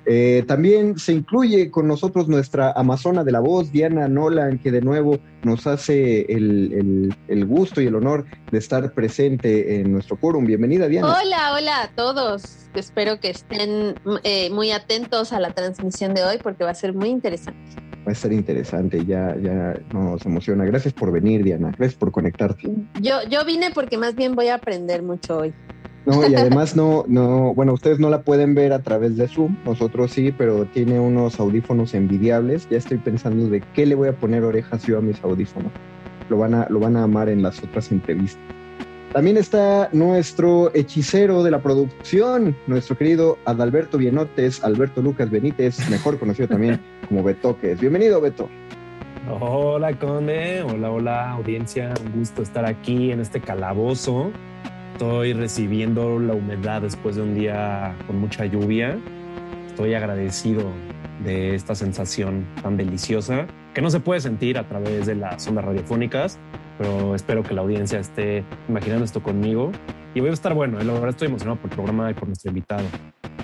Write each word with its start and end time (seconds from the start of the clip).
Eh, 0.05 0.43
también 0.47 0.97
se 0.97 1.13
incluye 1.13 1.69
con 1.69 1.87
nosotros 1.87 2.27
nuestra 2.27 2.71
Amazona 2.71 3.23
de 3.23 3.31
la 3.31 3.39
voz, 3.39 3.71
Diana 3.71 4.07
Nolan, 4.07 4.59
que 4.59 4.71
de 4.71 4.81
nuevo 4.81 5.19
nos 5.43 5.67
hace 5.67 6.21
el, 6.21 6.73
el, 6.73 7.15
el, 7.27 7.45
gusto 7.45 7.81
y 7.81 7.87
el 7.87 7.95
honor 7.95 8.25
de 8.51 8.57
estar 8.57 8.91
presente 8.93 9.79
en 9.79 9.91
nuestro 9.91 10.17
quórum. 10.17 10.45
Bienvenida, 10.45 10.87
Diana. 10.87 11.15
Hola, 11.21 11.53
hola 11.53 11.83
a 11.83 11.87
todos. 11.95 12.69
Espero 12.73 13.19
que 13.19 13.29
estén 13.29 13.95
eh, 14.23 14.49
muy 14.51 14.71
atentos 14.71 15.33
a 15.33 15.39
la 15.39 15.51
transmisión 15.51 16.13
de 16.13 16.23
hoy 16.23 16.37
porque 16.41 16.63
va 16.63 16.71
a 16.71 16.75
ser 16.75 16.93
muy 16.93 17.09
interesante. 17.09 17.88
Va 18.09 18.13
a 18.13 18.15
ser 18.15 18.33
interesante, 18.33 19.05
ya, 19.05 19.35
ya 19.39 19.79
nos 19.93 20.25
emociona. 20.25 20.65
Gracias 20.65 20.95
por 20.95 21.11
venir, 21.11 21.43
Diana. 21.43 21.71
Gracias 21.77 21.93
por 21.93 22.11
conectarte. 22.11 22.67
Yo, 22.99 23.17
yo 23.29 23.45
vine 23.45 23.69
porque 23.69 23.99
más 23.99 24.15
bien 24.15 24.33
voy 24.33 24.47
a 24.47 24.55
aprender 24.55 25.03
mucho 25.03 25.37
hoy. 25.37 25.53
No, 26.07 26.27
y 26.27 26.33
además 26.35 26.75
no, 26.75 27.05
no, 27.07 27.53
bueno, 27.53 27.71
ustedes 27.71 27.99
no 27.99 28.09
la 28.09 28.23
pueden 28.23 28.55
ver 28.55 28.73
a 28.73 28.81
través 28.81 29.15
de 29.15 29.27
Zoom, 29.27 29.57
nosotros 29.63 30.09
sí, 30.09 30.33
pero 30.35 30.65
tiene 30.65 30.99
unos 30.99 31.39
audífonos 31.39 31.93
envidiables. 31.93 32.67
Ya 32.71 32.79
estoy 32.79 32.97
pensando 32.97 33.47
de 33.47 33.61
qué 33.75 33.85
le 33.85 33.93
voy 33.93 34.07
a 34.07 34.13
poner 34.13 34.43
orejas 34.43 34.87
yo 34.87 34.97
a 34.97 35.01
mis 35.01 35.23
audífonos. 35.23 35.71
Lo 36.29 36.39
van 36.39 36.55
a, 36.55 36.67
lo 36.67 36.79
van 36.79 36.97
a 36.97 37.03
amar 37.03 37.29
en 37.29 37.43
las 37.43 37.61
otras 37.61 37.91
entrevistas. 37.91 38.41
También 39.13 39.37
está 39.37 39.89
nuestro 39.91 40.73
hechicero 40.75 41.43
de 41.43 41.51
la 41.51 41.59
producción, 41.59 42.55
nuestro 42.67 42.97
querido 42.97 43.37
Adalberto 43.45 43.97
Bienotes, 43.97 44.63
Alberto 44.63 45.01
Lucas 45.01 45.29
Benítez, 45.29 45.89
mejor 45.89 46.19
conocido 46.19 46.47
también 46.47 46.79
como 47.07 47.23
Betoques. 47.23 47.79
Bienvenido, 47.79 48.21
Beto. 48.21 48.49
Hola, 49.39 49.97
Conde. 49.97 50.61
Hola, 50.61 50.91
hola, 50.91 51.31
audiencia. 51.31 51.93
Un 52.05 52.19
gusto 52.19 52.41
estar 52.41 52.65
aquí 52.65 53.11
en 53.11 53.19
este 53.19 53.41
calabozo 53.41 54.31
estoy 54.99 55.31
recibiendo 55.31 56.19
la 56.19 56.33
humedad 56.33 56.81
después 56.81 57.15
de 57.15 57.21
un 57.21 57.33
día 57.33 57.95
con 58.05 58.19
mucha 58.19 58.45
lluvia. 58.45 58.97
Estoy 59.67 59.93
agradecido 59.93 60.63
de 61.23 61.55
esta 61.55 61.75
sensación 61.75 62.45
tan 62.61 62.77
deliciosa 62.77 63.47
que 63.73 63.81
no 63.81 63.89
se 63.89 63.99
puede 63.99 64.19
sentir 64.19 64.57
a 64.57 64.67
través 64.67 65.05
de 65.05 65.15
las 65.15 65.47
ondas 65.47 65.65
radiofónicas, 65.65 66.39
pero 66.77 67.15
espero 67.15 67.43
que 67.43 67.53
la 67.53 67.61
audiencia 67.61 67.99
esté 67.99 68.43
imaginando 68.67 69.05
esto 69.05 69.21
conmigo. 69.21 69.71
Y 70.15 70.21
voy 70.21 70.29
a 70.29 70.33
estar 70.33 70.53
bueno, 70.53 70.79
la 70.79 70.93
verdad 70.93 71.09
estoy 71.09 71.27
emocionado 71.27 71.57
por 71.57 71.69
el 71.69 71.75
programa 71.75 72.09
y 72.09 72.13
por 72.13 72.27
nuestro 72.27 72.49
invitado. 72.49 72.83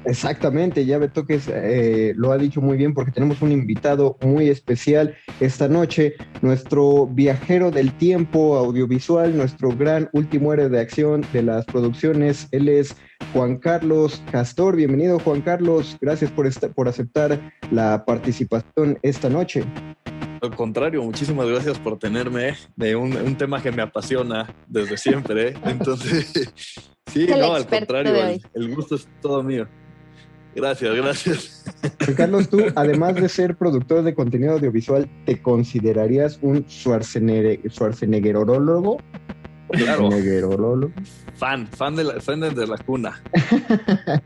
Exactamente, 0.06 0.86
ya 0.86 1.00
Betoques 1.00 1.50
eh, 1.52 2.14
lo 2.16 2.32
ha 2.32 2.38
dicho 2.38 2.62
muy 2.62 2.78
bien 2.78 2.94
porque 2.94 3.12
tenemos 3.12 3.42
un 3.42 3.52
invitado 3.52 4.18
muy 4.22 4.50
especial 4.50 5.16
esta 5.40 5.68
noche, 5.68 6.16
nuestro 6.42 7.08
viajero 7.08 7.72
del 7.72 7.92
tiempo 7.92 8.56
audiovisual, 8.56 9.36
nuestro 9.36 9.70
gran 9.70 10.10
último 10.14 10.54
héroe 10.54 10.70
de 10.70 10.80
acción 10.80 11.26
de 11.34 11.42
las 11.42 11.66
producciones. 11.66 12.48
Él 12.52 12.70
es 12.70 12.96
Juan 13.34 13.58
Carlos 13.58 14.22
Castor. 14.32 14.76
Bienvenido 14.76 15.18
Juan 15.20 15.42
Carlos, 15.42 15.98
gracias 16.00 16.30
por, 16.30 16.48
por 16.74 16.88
aceptar 16.88 17.40
la 17.72 18.06
participación 18.06 19.00
esta 19.02 19.28
noche. 19.28 19.66
Al 20.40 20.56
contrario, 20.56 21.02
muchísimas 21.02 21.48
gracias 21.48 21.80
por 21.80 21.98
tenerme 21.98 22.54
de 22.76 22.96
un, 22.96 23.36
tema 23.38 23.60
que 23.60 23.72
me 23.72 23.82
apasiona 23.82 24.54
desde 24.68 24.98
siempre. 24.98 25.56
Entonces, 25.66 26.32
sí, 27.08 27.26
no, 27.28 27.56
al 27.56 27.66
contrario, 27.66 28.40
el 28.54 28.76
gusto 28.76 28.96
es 28.96 29.08
todo 29.20 29.42
mío. 29.42 29.68
Gracias, 30.56 30.96
gracias. 30.96 31.66
Carlos, 32.16 32.50
tú, 32.50 32.64
además 32.76 33.16
de 33.16 33.28
ser 33.28 33.58
productor 33.58 34.04
de 34.04 34.16
contenido 34.16 34.54
audiovisual, 34.54 35.10
¿te 35.26 35.42
considerarías 35.42 36.40
un 36.42 36.66
Schwarzenegger, 36.68 37.60
Schwarzeneggerólogo? 37.70 38.98
Claro. 39.72 40.10
Fan, 41.36 41.68
fan 41.68 41.96
de 41.96 42.04
la, 42.06 42.22
fan 42.22 42.40
de 42.40 42.68
la 42.68 42.78
cuna. 42.78 43.22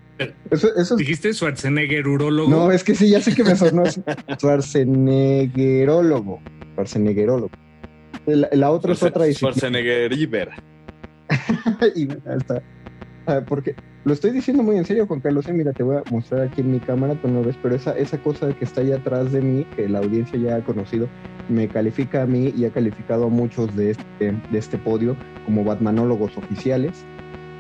eso, 0.51 0.95
¿Dijiste 0.95 1.33
Schwarzeneggerólogo? 1.33 2.49
No, 2.49 2.71
es 2.71 2.83
que 2.83 2.93
sí, 2.93 3.09
ya 3.09 3.21
sé 3.21 3.33
que 3.33 3.43
me 3.43 3.55
sonó 3.55 3.85
Schwarzeneggerólogo. 4.37 6.39
Schwarzeneggerólogo. 6.73 7.49
La, 8.27 8.49
la 8.51 8.69
otra 8.69 8.93
es 8.93 9.01
otra 9.01 9.25
Schwarzenegger 9.31 10.13
Iber. 10.13 10.51
y 11.95 12.07
está. 12.11 12.61
Ah, 13.25 13.41
porque 13.47 13.75
lo 14.05 14.13
estoy 14.13 14.31
diciendo 14.31 14.63
muy 14.63 14.77
en 14.77 14.85
serio, 14.85 15.05
Juan 15.07 15.19
Carlos. 15.19 15.47
Eh, 15.47 15.53
mira, 15.53 15.73
te 15.73 15.83
voy 15.83 15.97
a 15.97 16.03
mostrar 16.11 16.41
aquí 16.41 16.61
en 16.61 16.71
mi 16.71 16.79
cámara, 16.79 17.15
tú 17.15 17.27
no 17.27 17.43
ves, 17.43 17.57
pero 17.61 17.75
esa, 17.75 17.97
esa 17.97 18.17
cosa 18.17 18.53
que 18.53 18.65
está 18.65 18.81
allá 18.81 18.97
atrás 18.97 19.31
de 19.31 19.41
mí, 19.41 19.65
que 19.75 19.89
la 19.89 19.99
audiencia 19.99 20.39
ya 20.39 20.55
ha 20.55 20.63
conocido, 20.63 21.07
me 21.49 21.67
califica 21.67 22.23
a 22.23 22.25
mí 22.25 22.53
y 22.55 22.65
ha 22.65 22.71
calificado 22.71 23.25
a 23.25 23.29
muchos 23.29 23.75
de 23.75 23.91
este, 23.91 24.31
de 24.51 24.57
este 24.57 24.77
podio 24.77 25.15
como 25.45 25.63
batmanólogos 25.63 26.37
oficiales. 26.37 27.03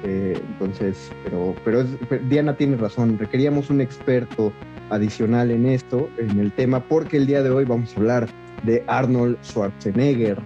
Eh, 0.03 0.41
entonces, 0.53 1.11
pero, 1.25 1.53
pero, 1.65 1.83
Diana 2.29 2.55
tiene 2.55 2.77
razón, 2.77 3.17
requeríamos 3.17 3.69
un 3.69 3.81
experto 3.81 4.53
adicional 4.89 5.51
en 5.51 5.65
esto, 5.65 6.09
en 6.17 6.39
el 6.39 6.53
tema, 6.53 6.79
porque 6.79 7.17
el 7.17 7.27
día 7.27 7.43
de 7.43 7.49
hoy 7.49 7.65
vamos 7.65 7.93
a 7.93 7.99
hablar 7.99 8.27
de 8.63 8.83
Arnold 8.87 9.37
Schwarzenegger, 9.43 10.41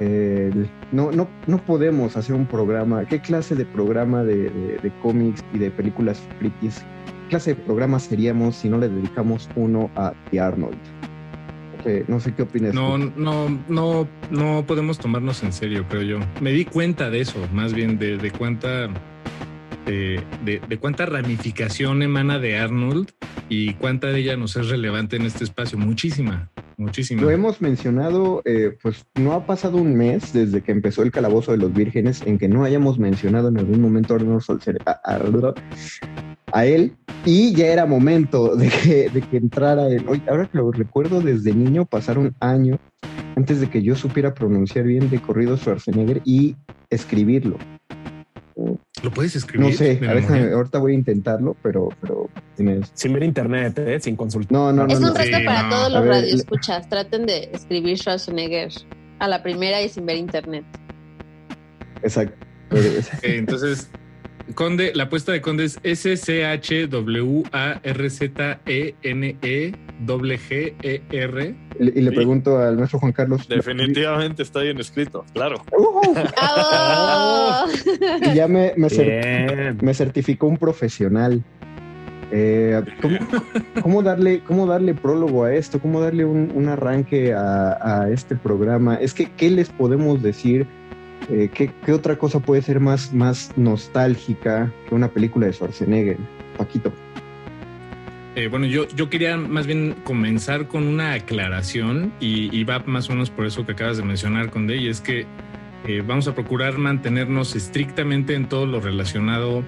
eh, 0.00 0.50
no, 0.92 1.10
no, 1.10 1.28
no 1.46 1.58
podemos 1.64 2.16
hacer 2.16 2.34
un 2.34 2.46
programa. 2.46 3.04
¿Qué 3.04 3.20
clase 3.20 3.54
de 3.54 3.64
programa 3.64 4.22
de, 4.22 4.92
cómics 5.02 5.44
y 5.52 5.58
de 5.58 5.70
películas 5.70 6.22
frikis? 6.38 6.78
¿Qué 6.78 7.30
clase 7.30 7.54
de 7.54 7.62
programa 7.62 7.98
seríamos 7.98 8.56
si 8.56 8.68
no 8.68 8.78
le 8.78 8.88
dedicamos 8.88 9.48
uno 9.56 9.90
a 9.96 10.12
The 10.30 10.40
Arnold? 10.40 10.78
no 12.06 12.20
sé 12.20 12.34
qué 12.34 12.42
opinas. 12.42 12.74
No, 12.74 12.98
no, 12.98 13.48
no, 13.68 14.06
no 14.30 14.64
podemos 14.66 14.98
tomarnos 14.98 15.42
en 15.42 15.54
serio, 15.54 15.86
creo 15.88 16.02
yo. 16.02 16.18
Me 16.40 16.52
di 16.52 16.66
cuenta 16.66 17.08
de 17.08 17.20
eso, 17.20 17.38
más 17.54 17.72
bien 17.72 17.98
de, 17.98 18.18
de 18.18 18.30
cuánta 18.30 18.90
de, 19.86 20.60
de, 20.68 20.78
cuánta 20.78 21.06
ramificación 21.06 22.02
emana 22.02 22.38
de 22.38 22.58
Arnold 22.58 23.12
y 23.48 23.74
cuánta 23.74 24.08
de 24.08 24.20
ella 24.20 24.36
nos 24.36 24.56
es 24.56 24.68
relevante 24.68 25.16
en 25.16 25.22
este 25.22 25.44
espacio. 25.44 25.78
Muchísima. 25.78 26.50
Muchísimo. 26.78 27.22
Lo 27.22 27.30
hemos 27.30 27.60
mencionado, 27.60 28.40
eh, 28.44 28.78
pues 28.80 29.04
no 29.16 29.32
ha 29.32 29.44
pasado 29.46 29.78
un 29.78 29.96
mes 29.96 30.32
desde 30.32 30.62
que 30.62 30.70
empezó 30.70 31.02
el 31.02 31.10
Calabozo 31.10 31.50
de 31.50 31.58
los 31.58 31.72
Vírgenes 31.74 32.22
en 32.24 32.38
que 32.38 32.48
no 32.48 32.62
hayamos 32.62 33.00
mencionado 33.00 33.48
en 33.48 33.58
algún 33.58 33.80
momento 33.80 34.14
a, 34.14 35.00
a, 36.52 36.66
él 36.66 36.96
y 37.24 37.52
ya 37.52 37.66
era 37.66 37.84
momento 37.84 38.54
de 38.54 38.68
que, 38.68 39.10
de 39.10 39.20
que 39.22 39.38
entrara 39.38 39.88
él. 39.88 40.06
ahora 40.28 40.46
que 40.46 40.58
lo 40.58 40.70
recuerdo, 40.70 41.20
desde 41.20 41.52
niño 41.52 41.84
pasaron 41.84 42.36
años 42.38 42.78
antes 43.34 43.60
de 43.60 43.68
que 43.68 43.82
yo 43.82 43.96
supiera 43.96 44.32
pronunciar 44.32 44.84
bien 44.84 45.10
de 45.10 45.20
corrido 45.20 45.56
Schwarzenegger 45.56 46.22
y 46.24 46.54
escribirlo. 46.90 47.58
¿Lo 49.02 49.10
puedes 49.12 49.36
escribir? 49.36 49.70
No 49.70 49.72
sé, 49.72 50.00
ahorita 50.52 50.78
voy 50.78 50.92
a 50.92 50.94
intentarlo, 50.96 51.56
pero, 51.62 51.90
pero 52.00 52.28
tienes... 52.56 52.90
Sin 52.94 53.12
ver 53.12 53.22
internet, 53.22 53.78
¿eh? 53.78 54.00
sin 54.00 54.16
consultar. 54.16 54.52
No, 54.52 54.72
no, 54.72 54.86
Es 54.86 54.98
un 54.98 55.14
reto 55.14 55.38
para 55.44 55.68
todos 55.68 55.92
los 55.92 56.06
radioescuchas. 56.06 56.88
Traten 56.88 57.26
de 57.26 57.50
escribir 57.52 57.96
Schwarzenegger 57.98 58.72
a 59.20 59.28
la 59.28 59.42
primera 59.42 59.80
y 59.80 59.88
sin 59.88 60.06
ver 60.06 60.16
internet. 60.16 60.64
Exacto. 62.02 62.46
entonces, 63.22 63.90
Conde, 64.54 64.92
la 64.94 65.04
apuesta 65.04 65.32
de 65.32 65.40
Conde 65.40 65.64
es 65.64 65.78
S-C-H-W-A-R-Z-E-N-E-G-G-E-R. 70.06 71.54
Y 71.80 72.00
le 72.00 72.12
pregunto 72.12 72.58
al 72.58 72.76
nuestro 72.76 72.98
Juan 72.98 73.12
Carlos. 73.12 73.48
Definitivamente 73.48 74.42
está 74.42 74.60
bien 74.60 74.78
escrito, 74.78 75.24
claro. 75.32 75.62
y 78.22 78.34
ya 78.34 78.48
me, 78.48 78.74
me, 78.76 79.94
certificó 79.94 80.46
un 80.46 80.56
profesional. 80.56 81.42
Eh, 82.30 82.82
¿cómo, 83.82 84.02
darle, 84.02 84.40
¿Cómo 84.40 84.66
darle 84.66 84.92
prólogo 84.94 85.44
a 85.44 85.54
esto? 85.54 85.80
¿Cómo 85.80 86.00
darle 86.00 86.26
un, 86.26 86.68
arranque 86.68 87.32
a, 87.32 88.02
a, 88.02 88.10
este 88.10 88.36
programa? 88.36 88.96
Es 88.96 89.14
que, 89.14 89.30
¿qué 89.32 89.50
les 89.50 89.70
podemos 89.70 90.22
decir 90.22 90.66
eh, 91.30 91.50
¿qué, 91.52 91.92
otra 91.92 92.16
cosa 92.16 92.40
puede 92.40 92.62
ser 92.62 92.80
más, 92.80 93.12
más 93.12 93.52
nostálgica 93.56 94.72
que 94.88 94.94
una 94.94 95.08
película 95.08 95.46
de 95.46 95.52
Schwarzenegger? 95.52 96.16
Paquito. 96.56 96.92
Eh, 98.38 98.46
bueno, 98.46 98.66
yo, 98.66 98.86
yo 98.90 99.10
quería 99.10 99.36
más 99.36 99.66
bien 99.66 99.96
comenzar 100.04 100.68
con 100.68 100.86
una 100.86 101.14
aclaración 101.14 102.12
y, 102.20 102.62
va 102.62 102.78
más 102.86 103.10
o 103.10 103.12
menos 103.14 103.30
por 103.30 103.46
eso 103.46 103.66
que 103.66 103.72
acabas 103.72 103.96
de 103.96 104.04
mencionar, 104.04 104.50
Conde, 104.50 104.76
y 104.76 104.86
es 104.86 105.00
que 105.00 105.26
eh, 105.88 106.04
vamos 106.06 106.28
a 106.28 106.36
procurar 106.36 106.78
mantenernos 106.78 107.56
estrictamente 107.56 108.36
en 108.36 108.48
todo 108.48 108.64
lo 108.64 108.80
relacionado 108.80 109.64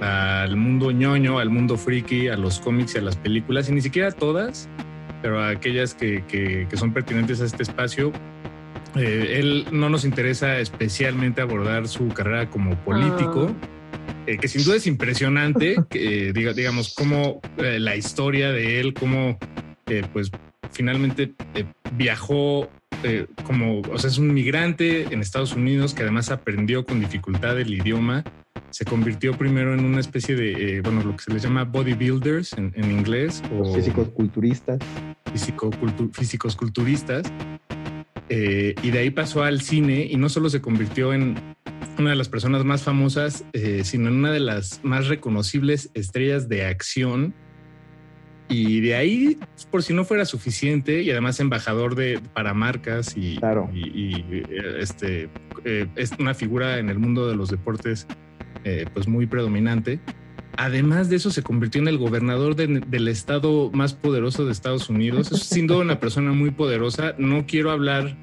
al 0.00 0.56
mundo 0.56 0.90
ñoño, 0.90 1.38
al 1.38 1.50
mundo 1.50 1.76
friki, 1.76 2.26
a 2.26 2.36
los 2.36 2.58
cómics 2.58 2.96
y 2.96 2.98
a 2.98 3.02
las 3.02 3.14
películas, 3.14 3.68
y 3.68 3.72
ni 3.72 3.82
siquiera 3.82 4.10
todas, 4.10 4.68
pero 5.22 5.40
aquellas 5.40 5.94
que, 5.94 6.24
que 6.26 6.76
son 6.76 6.92
pertinentes 6.92 7.40
a 7.40 7.44
este 7.44 7.62
espacio, 7.62 8.10
eh, 8.96 9.36
él 9.38 9.66
no 9.70 9.90
nos 9.90 10.04
interesa 10.04 10.58
especialmente 10.58 11.40
abordar 11.40 11.86
su 11.86 12.08
carrera 12.08 12.50
como 12.50 12.74
político, 12.78 13.48
ah. 13.48 13.77
Eh, 14.28 14.38
que 14.38 14.48
sin 14.48 14.64
duda 14.64 14.76
es 14.76 14.86
impresionante, 14.86 15.76
que, 15.90 16.32
diga, 16.32 16.52
digamos, 16.52 16.94
cómo 16.94 17.40
eh, 17.56 17.78
la 17.80 17.96
historia 17.96 18.52
de 18.52 18.80
él, 18.80 18.94
cómo 18.94 19.38
pues 20.12 20.30
finalmente 20.70 21.32
viajó 21.94 22.68
como, 23.44 23.80
o 23.80 23.98
sea, 23.98 24.10
es 24.10 24.18
un 24.18 24.34
migrante 24.34 25.04
en 25.04 25.22
Estados 25.22 25.54
Unidos 25.54 25.94
que 25.94 26.02
además 26.02 26.30
aprendió 26.30 26.84
con 26.84 27.00
dificultad 27.00 27.58
el 27.58 27.72
idioma. 27.72 28.22
Se 28.68 28.84
convirtió 28.84 29.32
primero 29.38 29.72
en 29.72 29.82
una 29.86 30.00
especie 30.00 30.36
de, 30.36 30.82
bueno, 30.82 31.02
lo 31.02 31.16
que 31.16 31.22
se 31.22 31.32
les 31.32 31.42
llama 31.42 31.64
bodybuilders 31.64 32.52
en, 32.52 32.74
en 32.76 32.90
inglés. 32.90 33.42
O 33.58 33.74
físicos 33.74 34.10
culturistas. 34.10 34.78
físicos 36.12 36.54
culturistas 36.54 37.32
eh, 38.30 38.74
y 38.82 38.90
de 38.90 38.98
ahí 38.98 39.10
pasó 39.10 39.42
al 39.42 39.60
cine 39.62 40.06
y 40.10 40.16
no 40.16 40.28
solo 40.28 40.50
se 40.50 40.60
convirtió 40.60 41.14
en 41.14 41.47
una 41.98 42.10
de 42.10 42.16
las 42.16 42.28
personas 42.28 42.64
más 42.64 42.82
famosas, 42.82 43.44
eh, 43.52 43.82
sino 43.84 44.08
en 44.08 44.16
una 44.16 44.32
de 44.32 44.40
las 44.40 44.80
más 44.82 45.08
reconocibles 45.08 45.90
estrellas 45.94 46.48
de 46.48 46.66
acción. 46.66 47.34
Y 48.48 48.80
de 48.80 48.94
ahí, 48.94 49.38
por 49.70 49.82
si 49.82 49.92
no 49.92 50.04
fuera 50.04 50.24
suficiente, 50.24 51.02
y 51.02 51.10
además 51.10 51.38
embajador 51.38 51.94
de 51.94 52.18
para 52.32 52.54
marcas 52.54 53.14
y, 53.14 53.36
claro. 53.36 53.68
y, 53.74 54.42
este 54.78 55.28
es 55.96 56.12
una 56.18 56.32
figura 56.32 56.78
en 56.78 56.88
el 56.88 56.98
mundo 56.98 57.28
de 57.28 57.36
los 57.36 57.50
deportes 57.50 58.06
pues 58.94 59.06
muy 59.06 59.26
predominante. 59.26 60.00
Además 60.58 61.08
de 61.08 61.14
eso, 61.14 61.30
se 61.30 61.44
convirtió 61.44 61.80
en 61.80 61.86
el 61.86 61.98
gobernador 61.98 62.56
del 62.56 63.06
estado 63.06 63.70
más 63.72 63.94
poderoso 63.94 64.44
de 64.44 64.50
Estados 64.50 64.90
Unidos. 64.90 65.30
Es 65.30 65.44
sin 65.44 65.68
duda 65.68 65.78
una 65.78 66.00
persona 66.00 66.32
muy 66.32 66.50
poderosa. 66.50 67.14
No 67.16 67.46
quiero 67.46 67.70
hablar, 67.70 68.16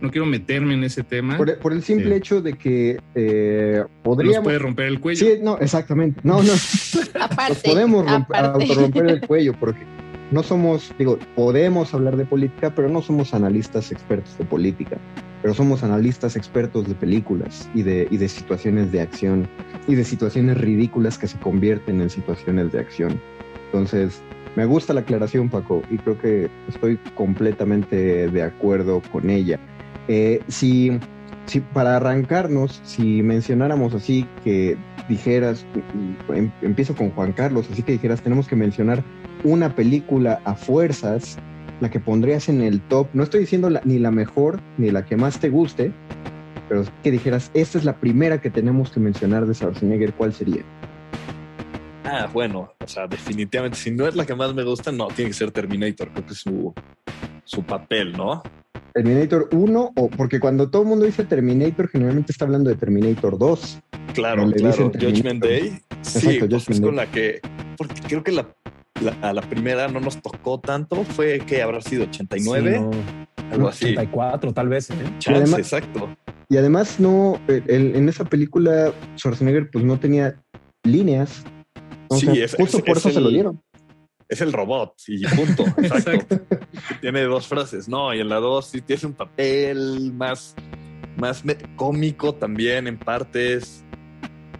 no 0.00 0.10
quiero 0.10 0.26
meterme 0.26 0.74
en 0.74 0.84
ese 0.84 1.02
tema. 1.02 1.36
Por, 1.36 1.72
el 1.72 1.82
simple 1.82 2.16
hecho 2.16 2.40
de 2.40 2.54
que 2.54 2.98
eh, 3.14 3.84
podríamos... 4.02 4.36
Nos 4.36 4.44
puede 4.44 4.58
romper 4.58 4.86
el 4.86 5.00
cuello. 5.00 5.26
Sí, 5.26 5.38
no, 5.42 5.58
exactamente. 5.58 6.20
No, 6.22 6.42
no. 6.42 6.52
aparte, 7.20 7.60
podemos 7.64 8.04
romper 8.04 9.06
el 9.06 9.20
cuello 9.26 9.54
porque 9.58 9.80
no 10.30 10.42
somos, 10.42 10.92
digo, 10.98 11.18
podemos 11.34 11.92
hablar 11.94 12.16
de 12.16 12.24
política, 12.24 12.72
pero 12.74 12.88
no 12.88 13.02
somos 13.02 13.34
analistas 13.34 13.92
expertos 13.92 14.36
de 14.38 14.44
política 14.44 14.98
pero 15.42 15.54
somos 15.54 15.82
analistas 15.82 16.36
expertos 16.36 16.86
de 16.86 16.94
películas 16.94 17.68
y 17.74 17.82
de, 17.82 18.08
y 18.10 18.16
de 18.16 18.28
situaciones 18.28 18.92
de 18.92 19.00
acción 19.00 19.48
y 19.88 19.94
de 19.94 20.04
situaciones 20.04 20.58
ridículas 20.58 21.18
que 21.18 21.26
se 21.26 21.38
convierten 21.38 22.00
en 22.00 22.10
situaciones 22.10 22.72
de 22.72 22.80
acción. 22.80 23.20
Entonces, 23.66 24.20
me 24.56 24.66
gusta 24.66 24.92
la 24.92 25.00
aclaración, 25.00 25.48
Paco, 25.48 25.82
y 25.90 25.98
creo 25.98 26.18
que 26.18 26.50
estoy 26.68 26.98
completamente 27.14 28.28
de 28.28 28.42
acuerdo 28.42 29.00
con 29.12 29.30
ella. 29.30 29.58
Eh, 30.12 30.42
si, 30.48 30.90
si 31.46 31.60
para 31.60 31.94
arrancarnos, 31.94 32.80
si 32.82 33.22
mencionáramos 33.22 33.94
así 33.94 34.26
que 34.42 34.76
dijeras, 35.08 35.64
em, 36.34 36.50
empiezo 36.62 36.96
con 36.96 37.10
Juan 37.10 37.32
Carlos, 37.32 37.68
así 37.70 37.84
que 37.84 37.92
dijeras, 37.92 38.20
tenemos 38.20 38.48
que 38.48 38.56
mencionar 38.56 39.04
una 39.44 39.76
película 39.76 40.40
a 40.44 40.56
fuerzas, 40.56 41.38
la 41.80 41.92
que 41.92 42.00
pondrías 42.00 42.48
en 42.48 42.60
el 42.60 42.80
top, 42.80 43.06
no 43.12 43.22
estoy 43.22 43.42
diciendo 43.42 43.70
ni 43.84 44.00
la 44.00 44.10
mejor 44.10 44.60
ni 44.78 44.90
la 44.90 45.06
que 45.06 45.16
más 45.16 45.38
te 45.38 45.48
guste, 45.48 45.92
pero 46.68 46.82
que 47.04 47.12
dijeras, 47.12 47.52
esta 47.54 47.78
es 47.78 47.84
la 47.84 47.94
primera 48.00 48.40
que 48.40 48.50
tenemos 48.50 48.90
que 48.90 48.98
mencionar 48.98 49.46
de 49.46 49.54
Schwarzenegger, 49.54 50.12
¿cuál 50.14 50.32
sería? 50.32 50.64
Ah, 52.02 52.28
bueno, 52.32 52.72
o 52.80 52.88
sea, 52.88 53.06
definitivamente, 53.06 53.78
si 53.78 53.92
no 53.92 54.08
es 54.08 54.16
la 54.16 54.26
que 54.26 54.34
más 54.34 54.52
me 54.54 54.64
gusta, 54.64 54.90
no, 54.90 55.06
tiene 55.06 55.30
que 55.30 55.36
ser 55.36 55.52
Terminator, 55.52 56.10
creo 56.10 56.26
que 56.26 56.32
es 56.32 56.40
su, 56.40 56.74
su 57.44 57.62
papel, 57.62 58.10
¿no? 58.10 58.42
Terminator 58.92 59.48
1, 59.52 59.92
o 59.94 60.10
porque 60.10 60.40
cuando 60.40 60.70
todo 60.70 60.82
el 60.82 60.88
mundo 60.88 61.04
dice 61.04 61.24
Terminator, 61.24 61.88
generalmente 61.88 62.32
está 62.32 62.44
hablando 62.44 62.70
de 62.70 62.76
Terminator 62.76 63.38
2. 63.38 63.80
Claro, 64.14 64.50
claro, 64.52 64.90
Judgment 64.92 65.42
Day. 65.42 65.80
sí, 66.02 66.38
pues 66.40 66.68
es 66.68 66.80
con 66.80 66.96
la 66.96 67.10
que, 67.10 67.40
porque 67.76 68.00
creo 68.06 68.24
que 68.24 68.32
la, 68.32 68.48
a 69.22 69.32
la 69.32 69.42
primera 69.42 69.88
no 69.88 70.00
nos 70.00 70.20
tocó 70.20 70.58
tanto, 70.58 71.04
fue 71.04 71.40
que 71.40 71.62
habrá 71.62 71.80
sido 71.80 72.04
89, 72.04 72.80
algo 73.52 73.68
así. 73.68 73.86
84 73.86 74.52
tal 74.52 74.68
vez. 74.68 74.90
¿eh? 74.90 74.94
Chance, 75.18 75.56
exacto. 75.56 76.08
Y 76.48 76.56
además 76.56 76.98
no, 76.98 77.40
en 77.48 78.08
esa 78.08 78.24
película 78.24 78.92
Schwarzenegger 79.16 79.70
pues 79.70 79.84
no 79.84 80.00
tenía 80.00 80.42
líneas. 80.82 81.44
sí, 82.10 82.28
es, 82.40 82.56
justo 82.56 82.84
por 82.84 82.96
eso 82.96 83.10
se 83.10 83.20
lo 83.20 83.28
dieron 83.28 83.62
es 84.30 84.40
el 84.40 84.52
robot 84.52 84.94
y 85.08 85.26
punto. 85.26 85.64
Exacto. 85.82 86.40
tiene 87.00 87.22
dos 87.22 87.48
frases, 87.48 87.88
¿no? 87.88 88.14
Y 88.14 88.20
en 88.20 88.28
la 88.28 88.36
dos 88.36 88.68
sí 88.68 88.80
tiene 88.80 89.06
un 89.06 89.14
papel 89.14 90.12
más, 90.14 90.54
más 91.18 91.42
cómico 91.76 92.34
también 92.34 92.86
en 92.86 92.96
partes. 92.96 93.84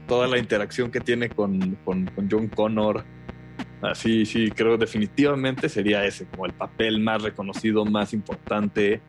Toda 0.08 0.26
la 0.26 0.38
interacción 0.38 0.90
que 0.90 1.00
tiene 1.00 1.30
con, 1.30 1.78
con, 1.84 2.10
John 2.28 2.48
Connor. 2.48 3.04
Así, 3.80 4.26
sí, 4.26 4.50
creo 4.50 4.76
definitivamente 4.76 5.68
sería 5.68 6.04
ese, 6.04 6.26
como 6.26 6.46
el 6.46 6.52
papel 6.52 6.98
más 6.98 7.22
reconocido, 7.22 7.84
más 7.84 8.12
importante. 8.12 9.00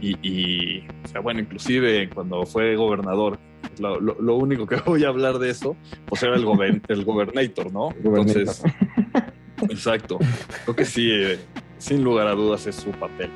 Y, 0.00 0.80
o 1.04 1.08
sea, 1.08 1.20
bueno, 1.20 1.40
inclusive 1.40 2.08
cuando 2.10 2.44
fue 2.46 2.74
gobernador, 2.74 3.38
lo, 3.78 4.00
lo, 4.00 4.36
único 4.36 4.66
que 4.66 4.76
voy 4.86 5.04
a 5.04 5.08
hablar 5.08 5.38
de 5.38 5.50
eso, 5.50 5.76
pues 6.06 6.22
era 6.22 6.36
el, 6.36 6.82
el 6.88 7.04
gobernator, 7.04 7.72
¿no? 7.72 7.90
Entonces, 7.90 8.62
Exacto. 9.70 10.18
Creo 10.64 10.76
que 10.76 10.84
sí, 10.84 11.10
eh, 11.10 11.38
sin 11.78 12.02
lugar 12.02 12.26
a 12.26 12.32
dudas 12.32 12.66
es 12.66 12.76
su 12.76 12.90
papel. 12.90 13.30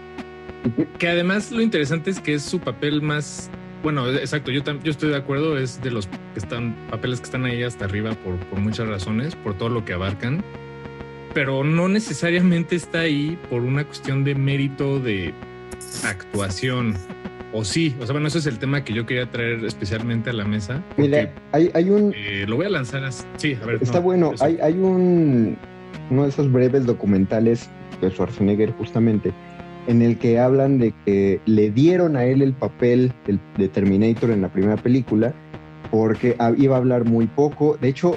Que 0.98 1.08
además 1.08 1.50
lo 1.52 1.60
interesante 1.60 2.10
es 2.10 2.20
que 2.20 2.34
es 2.34 2.42
su 2.42 2.58
papel 2.58 3.00
más, 3.00 3.50
bueno, 3.82 4.08
exacto, 4.10 4.50
yo, 4.50 4.62
yo 4.82 4.90
estoy 4.90 5.10
de 5.10 5.16
acuerdo, 5.16 5.56
es 5.56 5.80
de 5.82 5.90
los 5.90 6.06
que 6.06 6.18
están, 6.36 6.74
papeles 6.90 7.20
que 7.20 7.26
están 7.26 7.44
ahí 7.44 7.62
hasta 7.62 7.84
arriba 7.84 8.12
por, 8.24 8.36
por 8.48 8.58
muchas 8.58 8.88
razones, 8.88 9.36
por 9.36 9.56
todo 9.56 9.68
lo 9.68 9.84
que 9.84 9.92
abarcan, 9.92 10.42
pero 11.34 11.62
no 11.62 11.88
necesariamente 11.88 12.76
está 12.76 13.00
ahí 13.00 13.38
por 13.48 13.62
una 13.62 13.84
cuestión 13.84 14.24
de 14.24 14.34
mérito 14.34 14.98
de 14.98 15.32
actuación. 16.04 16.94
O 17.52 17.64
sí, 17.64 17.94
o 17.98 18.04
sea, 18.04 18.12
bueno, 18.12 18.28
ese 18.28 18.38
es 18.38 18.46
el 18.46 18.58
tema 18.58 18.84
que 18.84 18.92
yo 18.92 19.06
quería 19.06 19.30
traer 19.30 19.64
especialmente 19.64 20.30
a 20.30 20.32
la 20.34 20.44
mesa. 20.44 20.82
Mira, 20.98 21.32
hay, 21.52 21.70
hay 21.72 21.88
un... 21.88 22.12
Eh, 22.14 22.44
lo 22.46 22.56
voy 22.56 22.66
a 22.66 22.68
lanzar 22.68 23.04
así. 23.04 23.24
Sí, 23.36 23.58
a 23.62 23.64
ver. 23.64 23.78
Está 23.80 24.00
bueno, 24.00 24.34
hay, 24.40 24.58
hay 24.60 24.74
un 24.74 25.56
uno 26.10 26.22
de 26.24 26.28
esos 26.30 26.50
breves 26.50 26.86
documentales 26.86 27.68
de 28.00 28.10
Schwarzenegger 28.10 28.72
justamente, 28.72 29.32
en 29.86 30.02
el 30.02 30.18
que 30.18 30.38
hablan 30.38 30.78
de 30.78 30.92
que 31.04 31.40
le 31.46 31.70
dieron 31.70 32.16
a 32.16 32.24
él 32.24 32.42
el 32.42 32.52
papel 32.52 33.12
de 33.56 33.68
Terminator 33.68 34.30
en 34.30 34.42
la 34.42 34.52
primera 34.52 34.76
película 34.76 35.34
porque 35.90 36.36
iba 36.58 36.76
a 36.76 36.78
hablar 36.78 37.04
muy 37.04 37.26
poco. 37.26 37.78
De 37.80 37.88
hecho, 37.88 38.16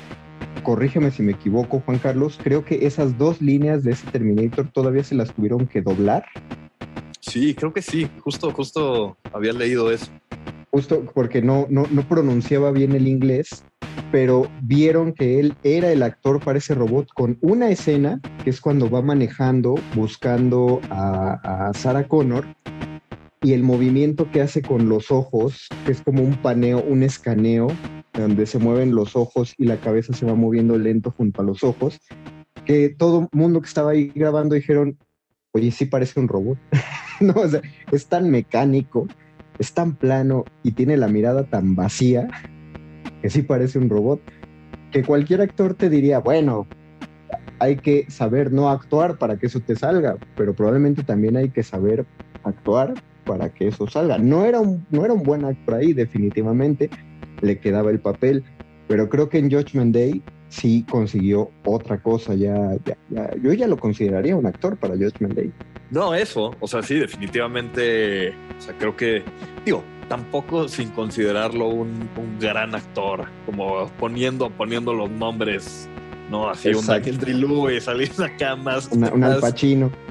corrígeme 0.64 1.12
si 1.12 1.24
me 1.24 1.32
equivoco, 1.32 1.82
Juan 1.86 2.00
Carlos, 2.00 2.40
creo 2.44 2.66
que 2.66 2.86
esas 2.86 3.18
dos 3.18 3.42
líneas 3.42 3.84
de 3.84 3.92
ese 3.92 4.08
Terminator 4.12 4.70
todavía 4.72 5.04
se 5.04 5.16
las 5.16 5.34
tuvieron 5.34 5.68
que 5.68 5.82
doblar. 5.82 6.26
Sí, 7.20 7.54
creo 7.54 7.72
que 7.72 7.82
sí, 7.82 8.10
justo, 8.20 8.52
justo 8.52 9.18
había 9.32 9.54
leído 9.54 9.92
eso. 9.92 10.08
Justo 10.72 11.06
porque 11.14 11.42
no, 11.42 11.68
no, 11.70 11.86
no 11.92 12.08
pronunciaba 12.08 12.72
bien 12.72 12.94
el 12.94 13.08
inglés 13.08 13.64
pero 14.12 14.50
vieron 14.62 15.14
que 15.14 15.40
él 15.40 15.56
era 15.64 15.92
el 15.92 16.04
actor 16.04 16.44
para 16.44 16.58
ese 16.58 16.76
robot 16.76 17.08
con 17.14 17.38
una 17.42 17.70
escena, 17.70 18.20
que 18.44 18.50
es 18.50 18.60
cuando 18.60 18.90
va 18.90 19.02
manejando, 19.02 19.76
buscando 19.96 20.82
a, 20.90 21.72
Sarah 21.74 22.08
Connor, 22.08 22.46
y 23.42 23.54
el 23.54 23.64
movimiento 23.64 24.30
que 24.30 24.42
hace 24.42 24.62
con 24.62 24.88
los 24.88 25.10
ojos, 25.10 25.68
que 25.86 25.94
es 25.94 26.02
como 26.02 26.22
un 26.22 26.36
paneo, 26.36 26.84
un 26.84 27.02
escaneo, 27.04 27.68
donde 28.14 28.46
se 28.46 28.60
mueven 28.60 28.94
los 28.94 29.16
ojos 29.16 29.56
y 29.58 29.66
la 29.66 29.78
cabeza 29.78 30.14
se 30.14 30.26
va 30.26 30.36
moviendo 30.36 30.78
lento 30.78 31.12
junto 31.12 31.42
a 31.42 31.46
los 31.46 31.64
ojos, 31.64 32.00
que 32.66 32.90
todo 32.90 33.30
mundo 33.32 33.62
que 33.62 33.68
estaba 33.68 33.92
ahí 33.92 34.12
grabando 34.14 34.54
dijeron, 34.54 34.98
oye, 35.54 35.72
sí 35.72 35.86
parece 35.86 36.20
un 36.20 36.28
robot. 36.28 36.60
no, 37.22 37.34
es 37.92 38.08
tan 38.08 38.30
mecánico, 38.30 39.08
es 39.58 39.74
tan 39.74 39.96
plano 39.96 40.44
y 40.62 40.74
tiene 40.74 40.98
la 40.98 41.08
mirada 41.08 41.46
tan 41.46 41.76
vacía 41.76 42.28
que 43.22 43.30
sí 43.30 43.42
parece 43.44 43.80
un 43.80 43.90
robot, 43.90 44.22
que 44.92 45.04
cualquier 45.04 45.42
actor 45.42 45.74
te 45.74 45.90
diría, 45.90 46.20
bueno, 46.20 46.68
hay 47.60 47.78
que 47.78 48.10
saber 48.10 48.52
no 48.52 48.70
actuar 48.70 49.18
para 49.18 49.38
que 49.38 49.46
eso 49.46 49.60
te 49.60 49.76
salga, 49.76 50.18
pero 50.36 50.54
probablemente 50.54 51.04
también 51.04 51.38
hay 51.38 51.50
que 51.50 51.64
saber 51.64 52.06
actuar 52.44 52.96
para 53.26 53.54
que 53.54 53.68
eso 53.68 53.88
salga. 53.88 54.18
No 54.18 54.46
era 54.46 54.60
un, 54.60 54.86
no 54.90 55.06
era 55.06 55.14
un 55.14 55.24
buen 55.24 55.46
actor 55.46 55.76
ahí, 55.76 55.94
definitivamente, 55.94 56.90
le 57.42 57.60
quedaba 57.60 57.92
el 57.92 58.00
papel, 58.00 58.44
pero 58.88 59.10
creo 59.10 59.30
que 59.30 59.38
en 59.38 59.52
Judgment 59.52 59.94
Day 59.94 60.24
sí 60.50 60.86
consiguió 60.90 61.52
otra 61.64 62.02
cosa, 62.02 62.34
ya, 62.36 62.76
yo 63.42 63.54
ya 63.54 63.68
lo 63.68 63.78
consideraría 63.78 64.36
un 64.36 64.46
actor 64.46 64.78
para 64.78 64.96
Judgment 64.96 65.36
Day. 65.36 65.52
No, 65.92 66.14
eso, 66.14 66.56
o 66.60 66.68
sea, 66.68 66.82
sí, 66.82 66.96
definitivamente, 66.96 68.30
o 68.58 68.62
sea, 68.62 68.78
creo 68.78 68.96
que, 68.96 69.24
digo, 69.66 69.84
tampoco 70.12 70.68
sin 70.68 70.90
considerarlo 70.90 71.70
un, 71.70 72.10
gran 72.38 72.76
actor, 72.76 73.30
como 73.46 73.90
poniendo, 73.98 74.50
poniendo 74.50 74.94
los 74.94 75.10
nombres, 75.10 75.88
¿no? 76.30 76.50
Así 76.50 76.68
un 76.74 76.86
Daniel 76.86 77.40
Lewis, 77.40 77.84
salir 77.86 78.12
acá 78.22 78.58
más, 78.58 78.90
un 78.92 79.00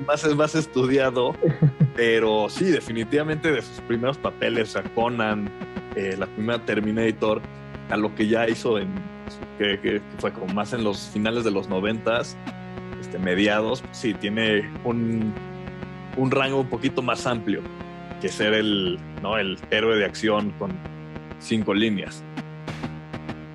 más, 0.06 0.34
más 0.34 0.54
estudiado, 0.54 1.34
pero 1.96 2.46
sí, 2.48 2.64
definitivamente 2.70 3.52
de 3.52 3.60
sus 3.60 3.78
primeros 3.82 4.16
papeles, 4.16 4.74
a 4.74 4.82
Conan, 4.94 5.50
eh, 5.94 6.16
la 6.18 6.26
primera 6.28 6.64
Terminator, 6.64 7.42
a 7.90 7.98
lo 7.98 8.14
que 8.14 8.26
ya 8.26 8.48
hizo 8.48 8.78
en, 8.78 8.88
que, 9.58 10.00
fue 10.16 10.32
como 10.32 10.46
más 10.54 10.72
en 10.72 10.82
los 10.82 11.10
finales 11.12 11.44
de 11.44 11.50
los 11.50 11.68
noventas, 11.68 12.38
este, 13.02 13.18
mediados, 13.18 13.84
sí, 13.92 14.14
tiene 14.14 14.66
un, 14.82 15.34
un 16.16 16.30
rango 16.30 16.60
un 16.60 16.70
poquito 16.70 17.02
más 17.02 17.26
amplio 17.26 17.60
que 18.20 18.28
ser 18.28 18.54
el, 18.54 18.98
¿no? 19.22 19.38
el 19.38 19.58
héroe 19.70 19.96
de 19.96 20.04
acción 20.04 20.52
con 20.58 20.72
cinco 21.40 21.74
líneas. 21.74 22.22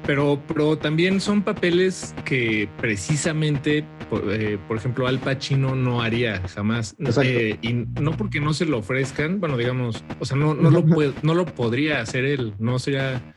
Pero, 0.05 0.41
pero 0.47 0.77
también 0.77 1.19
son 1.19 1.41
papeles 1.41 2.13
que 2.25 2.69
precisamente, 2.79 3.83
eh, 4.29 4.57
por, 4.67 4.77
ejemplo, 4.77 5.07
Al 5.07 5.19
Pacino 5.19 5.75
no 5.75 6.01
haría 6.01 6.41
jamás. 6.47 6.95
Eh, 7.23 7.57
y 7.61 7.73
no 7.73 8.15
porque 8.15 8.39
no 8.39 8.53
se 8.53 8.65
lo 8.65 8.79
ofrezcan, 8.79 9.39
bueno, 9.39 9.57
digamos, 9.57 10.03
o 10.19 10.25
sea, 10.25 10.37
no, 10.37 10.53
no, 10.53 10.69
lo, 10.69 10.83
no 11.23 11.33
lo 11.33 11.45
podría 11.45 12.01
hacer 12.01 12.25
él, 12.25 12.53
no 12.59 12.77
sería... 12.77 13.33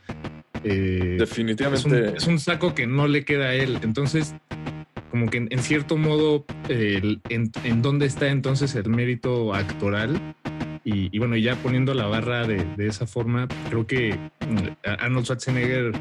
Eh, 0.63 1.15
Definitivamente. 1.17 2.17
Es 2.17 2.27
un, 2.27 2.37
saco 2.37 2.75
que 2.75 2.85
no 2.85 3.07
le 3.07 3.23
queda 3.23 3.45
a 3.45 3.53
él. 3.55 3.79
Entonces, 3.81 4.35
como 5.09 5.27
que 5.27 5.47
en, 5.49 5.59
cierto 5.59 5.97
modo, 5.97 6.45
en, 6.67 7.21
en, 7.63 7.81
dónde 7.81 8.05
está 8.05 8.27
entonces 8.27 8.75
el 8.75 8.89
mérito 8.89 9.55
actoral 9.55 10.35
y, 11.11 11.19
bueno, 11.19 11.35
ya 11.35 11.55
poniendo 11.55 11.93
la 11.93 12.07
barra 12.07 12.47
de, 12.47 12.65
esa 12.79 13.05
forma, 13.05 13.47
creo 13.69 13.85
que 13.85 14.17
mm, 14.47 14.87
Arnold 14.99 15.25
Schwarzenegger, 15.25 15.91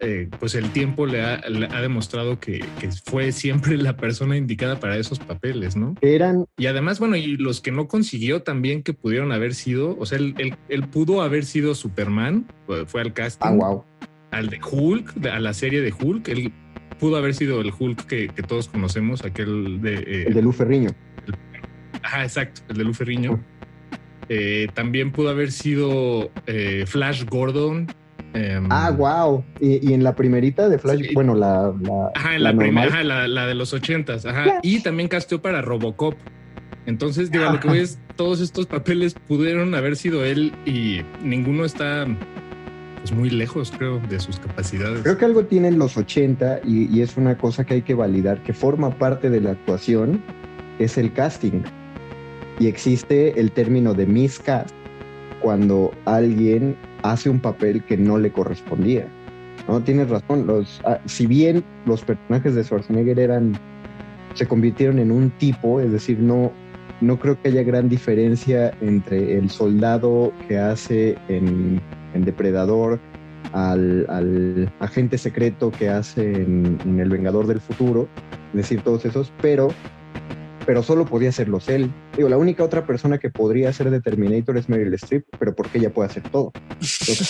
eh, 0.00 0.28
pues 0.38 0.54
el 0.54 0.70
tiempo 0.70 1.06
le 1.06 1.22
ha, 1.22 1.40
demostrado 1.80 2.38
que, 2.38 2.64
fue 3.04 3.32
siempre 3.32 3.76
la 3.76 3.96
persona 3.96 4.36
indicada 4.36 4.78
para 4.78 4.96
esos 4.96 5.18
papeles, 5.18 5.76
¿no? 5.76 5.94
Eran. 6.00 6.46
Y 6.56 6.66
además, 6.66 6.98
bueno, 6.98 7.16
y 7.16 7.36
los 7.36 7.60
que 7.60 7.72
no 7.72 7.88
consiguió 7.88 8.42
también 8.42 8.82
que 8.82 8.92
pudieron 8.92 9.32
haber 9.32 9.54
sido, 9.54 9.96
o 9.98 10.06
sea, 10.06 10.18
él, 10.18 10.88
pudo 10.92 11.22
haber 11.22 11.44
sido 11.44 11.74
Superman, 11.74 12.46
fue 12.86 13.00
al 13.00 13.12
casting. 13.12 13.46
Ah, 13.46 13.52
wow. 13.52 13.84
Al 14.30 14.48
de 14.48 14.60
Hulk, 14.60 15.26
a 15.26 15.40
la 15.40 15.54
serie 15.54 15.80
de 15.80 15.92
Hulk, 15.92 16.28
él 16.28 16.52
pudo 16.98 17.16
haber 17.16 17.34
sido 17.34 17.60
el 17.60 17.72
Hulk 17.76 18.06
que, 18.06 18.28
todos 18.46 18.68
conocemos, 18.68 19.24
aquel 19.24 19.80
de... 19.80 19.94
Eh, 19.94 20.24
el 20.28 20.34
de 20.34 20.42
Lu 20.42 20.52
Ferriño. 20.52 20.90
ajá, 22.02 22.24
exacto, 22.24 22.62
el 22.68 22.76
de 22.76 22.84
Lu 22.84 22.94
Ferriño. 22.94 23.42
Eh, 24.28 24.68
también 24.74 25.12
pudo 25.12 25.30
haber 25.30 25.52
sido 25.52 26.30
eh, 26.46 26.84
Flash 26.86 27.24
Gordon. 27.24 27.86
Em, 28.34 28.66
ah, 28.70 28.90
wow. 28.90 29.44
Y, 29.60 29.92
en 29.92 30.04
la 30.04 30.14
primerita 30.14 30.68
de 30.68 30.78
Flash, 30.78 31.12
bueno, 31.14 31.34
la, 31.34 31.72
la, 31.80 32.10
Ajá, 32.14 32.34
en 32.34 32.42
la, 32.42 32.54
primera, 32.54 33.02
la, 33.04 33.46
de 33.46 33.54
los 33.54 33.72
ochentas. 33.72 34.26
Ajá. 34.26 34.58
Y 34.62 34.80
también 34.80 35.08
casteó 35.08 35.40
para 35.40 35.62
Robocop. 35.62 36.14
Entonces, 36.86 37.30
digo, 37.30 37.50
lo 37.50 37.58
que 37.58 37.80
es, 37.80 37.98
todos 38.14 38.40
estos 38.40 38.66
papeles 38.66 39.14
pudieron 39.14 39.74
haber 39.74 39.96
sido 39.96 40.24
él 40.24 40.52
y 40.64 41.00
ninguno 41.22 41.64
está 41.64 42.06
pues 43.06 43.12
muy 43.12 43.30
lejos, 43.30 43.72
creo, 43.76 44.00
de 44.08 44.18
sus 44.18 44.40
capacidades. 44.40 45.02
Creo 45.02 45.16
que 45.16 45.24
algo 45.24 45.44
tienen 45.44 45.78
los 45.78 45.96
80 45.96 46.60
y, 46.64 47.00
es 47.00 47.16
una 47.16 47.38
cosa 47.38 47.64
que 47.64 47.74
hay 47.74 47.82
que 47.82 47.94
validar, 47.94 48.42
que 48.42 48.52
forma 48.52 48.90
parte 48.98 49.30
de 49.30 49.40
la 49.40 49.52
actuación, 49.52 50.22
es 50.78 50.98
el 50.98 51.12
casting. 51.12 51.62
Y 52.58 52.68
existe 52.68 53.38
el 53.38 53.52
término 53.52 53.94
de 53.94 54.06
miscast 54.06 54.74
cuando 55.42 55.92
alguien 56.06 56.76
hace 57.02 57.28
un 57.28 57.40
papel 57.40 57.84
que 57.84 57.96
no 57.96 58.18
le 58.18 58.32
correspondía. 58.32 59.06
No, 59.68 59.80
tienes 59.80 60.08
razón. 60.08 60.46
Los, 60.46 60.80
ah, 60.84 60.98
si 61.06 61.26
bien 61.26 61.64
los 61.84 62.02
personajes 62.02 62.54
de 62.54 62.64
Schwarzenegger 62.64 63.18
eran, 63.18 63.58
se 64.34 64.46
convirtieron 64.46 64.98
en 64.98 65.10
un 65.10 65.30
tipo, 65.30 65.80
es 65.80 65.90
decir, 65.90 66.18
no, 66.18 66.52
no 67.00 67.18
creo 67.18 67.40
que 67.40 67.48
haya 67.48 67.62
gran 67.62 67.88
diferencia 67.88 68.72
entre 68.80 69.38
el 69.38 69.50
soldado 69.50 70.32
que 70.48 70.58
hace 70.58 71.16
en, 71.28 71.80
Depredador 72.14 72.98
al, 73.52 74.72
agente 74.80 75.18
secreto 75.18 75.70
que 75.70 75.90
hace 75.90 76.32
en, 76.32 76.78
en, 76.82 76.98
El 76.98 77.10
Vengador 77.10 77.46
del 77.46 77.60
Futuro, 77.60 78.08
es 78.52 78.56
decir, 78.56 78.80
todos 78.80 79.04
esos, 79.04 79.30
pero 79.42 79.68
pero 80.66 80.82
solo 80.82 81.06
podía 81.06 81.28
hacerlos 81.28 81.68
él. 81.68 81.90
Digo, 82.16 82.28
la 82.28 82.36
única 82.36 82.64
otra 82.64 82.84
persona 82.84 83.18
que 83.18 83.30
podría 83.30 83.72
ser 83.72 83.90
de 83.90 84.00
Terminator 84.00 84.58
es 84.58 84.68
Meryl 84.68 84.92
Streep, 84.94 85.24
pero 85.38 85.54
porque 85.54 85.78
ella 85.78 85.94
puede 85.94 86.10
hacer 86.10 86.24
todo. 86.24 86.52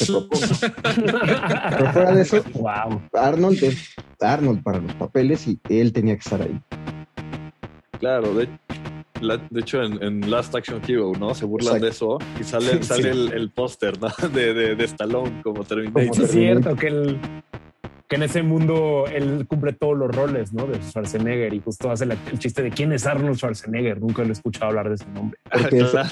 Lo 0.09 0.29
que 0.29 0.37
se 0.37 0.73
pero 0.83 1.93
fuera 1.93 2.13
de 2.13 2.23
eso, 2.23 2.43
wow. 2.55 3.03
Arnold 3.13 3.63
es 3.63 3.95
Arnold 4.21 4.63
para 4.63 4.79
los 4.79 4.95
papeles 4.95 5.47
y 5.47 5.61
él 5.69 5.93
tenía 5.93 6.15
que 6.15 6.21
estar 6.21 6.41
ahí. 6.41 6.59
Claro, 8.01 8.35
de, 8.35 8.49
de 9.51 9.61
hecho 9.61 9.83
en, 9.83 10.31
Last 10.31 10.55
Action 10.55 10.81
Hero, 10.87 11.13
¿no? 11.19 11.35
Se 11.35 11.45
burlan 11.45 11.81
de 11.81 11.89
eso 11.89 12.19
y 12.41 12.45
sale, 12.45 12.83
sale 12.83 13.11
el, 13.11 13.51
póster, 13.51 14.01
¿no? 14.01 14.09
De, 14.33 14.55
de, 14.55 14.77
de, 14.77 14.85
Stallone 14.85 15.43
como 15.43 15.65
Terminator. 15.65 16.25
Es 16.25 16.31
cierto 16.31 16.75
que 16.75 16.89
el 16.89 17.21
que 18.09 18.17
en 18.17 18.23
ese 18.23 18.43
mundo 18.43 19.05
él 19.13 19.47
cumple 19.49 19.73
todos 19.73 19.97
los 19.97 20.15
roles, 20.15 20.53
¿no? 20.53 20.67
De 20.67 20.81
Schwarzenegger 20.81 21.53
y 21.55 21.61
justo 21.61 21.91
hace 21.91 22.05
el 22.05 22.39
chiste 22.39 22.63
de 22.63 22.71
quién 22.71 22.93
es 22.93 23.07
Arnold 23.07 23.37
Schwarzenegger. 23.37 24.01
Nunca 24.01 24.23
lo 24.23 24.29
he 24.29 24.33
escuchado 24.33 24.67
hablar 24.67 24.89
de 24.89 24.95
ese 24.95 25.07
nombre. 25.11 25.39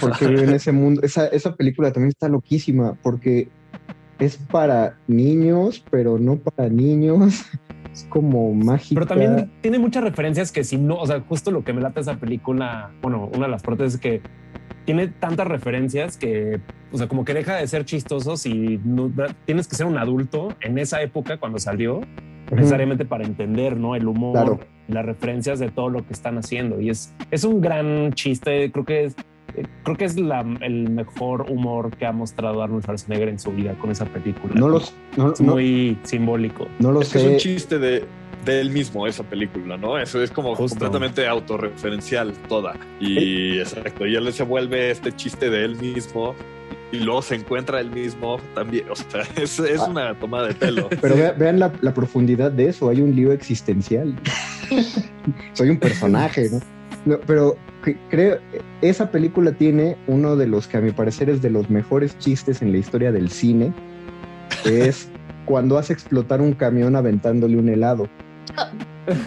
Porque, 0.00 0.24
en 0.42 0.50
ese 0.50 0.72
mundo, 0.72 1.02
esa, 1.02 1.26
esa 1.28 1.54
película 1.54 1.92
también 1.92 2.08
está 2.08 2.28
loquísima 2.28 2.94
porque 3.02 3.48
es 4.18 4.36
para 4.36 4.96
niños, 5.06 5.84
pero 5.90 6.18
no 6.18 6.36
para 6.36 6.68
niños. 6.68 7.44
Es 7.92 8.04
como 8.08 8.52
mágica. 8.52 9.00
Pero 9.00 9.06
también 9.06 9.52
tiene 9.60 9.78
muchas 9.78 10.02
referencias 10.02 10.50
que 10.50 10.64
si 10.64 10.76
no, 10.76 10.96
o 10.96 11.06
sea, 11.06 11.20
justo 11.20 11.52
lo 11.52 11.62
que 11.62 11.72
me 11.72 11.80
late 11.80 12.00
esa 12.00 12.16
película, 12.16 12.90
bueno, 13.00 13.30
una 13.32 13.46
de 13.46 13.52
las 13.52 13.62
partes 13.62 13.94
es 13.94 14.00
que 14.00 14.20
tiene 14.84 15.08
tantas 15.08 15.46
referencias 15.46 16.16
que, 16.16 16.60
o 16.92 16.98
sea, 16.98 17.08
como 17.08 17.24
que 17.24 17.34
deja 17.34 17.56
de 17.56 17.66
ser 17.66 17.84
chistosos 17.84 18.46
y 18.46 18.80
tienes 19.44 19.68
que 19.68 19.76
ser 19.76 19.86
un 19.86 19.98
adulto 19.98 20.54
en 20.60 20.78
esa 20.78 21.02
época 21.02 21.38
cuando 21.38 21.58
salió, 21.58 22.02
necesariamente 22.50 23.04
para 23.04 23.24
entender, 23.24 23.76
¿no? 23.76 23.96
El 23.96 24.06
humor, 24.06 24.66
las 24.88 25.04
referencias 25.04 25.58
de 25.58 25.70
todo 25.70 25.88
lo 25.88 26.06
que 26.06 26.12
están 26.12 26.38
haciendo. 26.38 26.80
Y 26.80 26.90
es, 26.90 27.14
es 27.30 27.44
un 27.44 27.60
gran 27.60 28.12
chiste, 28.12 28.70
creo 28.70 28.84
que 28.84 29.04
es, 29.04 29.16
creo 29.82 29.96
que 29.96 30.04
es 30.04 30.16
el 30.16 30.90
mejor 30.90 31.50
humor 31.50 31.96
que 31.96 32.06
ha 32.06 32.12
mostrado 32.12 32.62
Arnold 32.62 32.82
Schwarzenegger 32.84 33.28
en 33.28 33.38
su 33.38 33.52
vida 33.52 33.74
con 33.74 33.90
esa 33.90 34.06
película. 34.06 34.54
No 34.54 34.68
los, 34.68 34.94
es 35.32 35.40
muy 35.40 35.98
simbólico. 36.02 36.66
No 36.78 36.92
lo 36.92 37.02
sé. 37.02 37.18
Es 37.18 37.24
un 37.24 37.36
chiste 37.38 37.78
de 37.78 38.04
de 38.44 38.60
él 38.60 38.70
mismo 38.70 39.06
esa 39.06 39.22
película, 39.22 39.76
¿no? 39.76 39.98
Eso 39.98 40.22
es 40.22 40.30
como 40.30 40.54
completamente 40.54 41.26
autorreferencial 41.26 42.32
toda. 42.48 42.74
Y 43.00 43.58
exacto, 43.58 44.06
y 44.06 44.14
él 44.14 44.32
se 44.32 44.42
vuelve 44.42 44.90
este 44.90 45.14
chiste 45.14 45.50
de 45.50 45.64
él 45.64 45.76
mismo 45.76 46.34
y 46.92 46.98
luego 46.98 47.22
se 47.22 47.34
encuentra 47.34 47.80
él 47.80 47.90
mismo 47.90 48.38
también. 48.54 48.88
O 48.90 48.96
sea, 48.96 49.22
es, 49.36 49.60
ah. 49.60 49.86
una 49.88 50.14
tomada 50.14 50.48
de 50.48 50.54
pelo. 50.54 50.88
Pero 51.00 51.16
vean 51.36 51.58
la, 51.58 51.70
profundidad 51.94 52.52
de 52.52 52.68
eso. 52.68 52.88
Hay 52.88 53.00
un 53.00 53.14
lío 53.14 53.32
existencial. 53.32 54.14
Soy 55.52 55.70
un 55.70 55.78
personaje, 55.78 56.50
¿no? 56.50 56.60
pero 57.26 57.58
creo 58.10 58.38
esa 58.80 59.10
película 59.10 59.52
tiene 59.52 59.96
uno 60.06 60.36
de 60.36 60.46
los 60.46 60.66
que 60.66 60.78
a 60.78 60.80
mi 60.80 60.90
parecer 60.90 61.28
es 61.30 61.42
de 61.42 61.50
los 61.50 61.70
mejores 61.70 62.18
chistes 62.18 62.62
en 62.62 62.72
la 62.72 62.78
historia 62.78 63.12
del 63.12 63.30
cine. 63.30 63.72
es 64.64 65.08
cuando 65.44 65.78
hace 65.78 65.92
explotar 65.92 66.40
un 66.40 66.52
camión 66.52 66.96
aventándole 66.96 67.56
un 67.56 67.68
helado. 67.68 68.08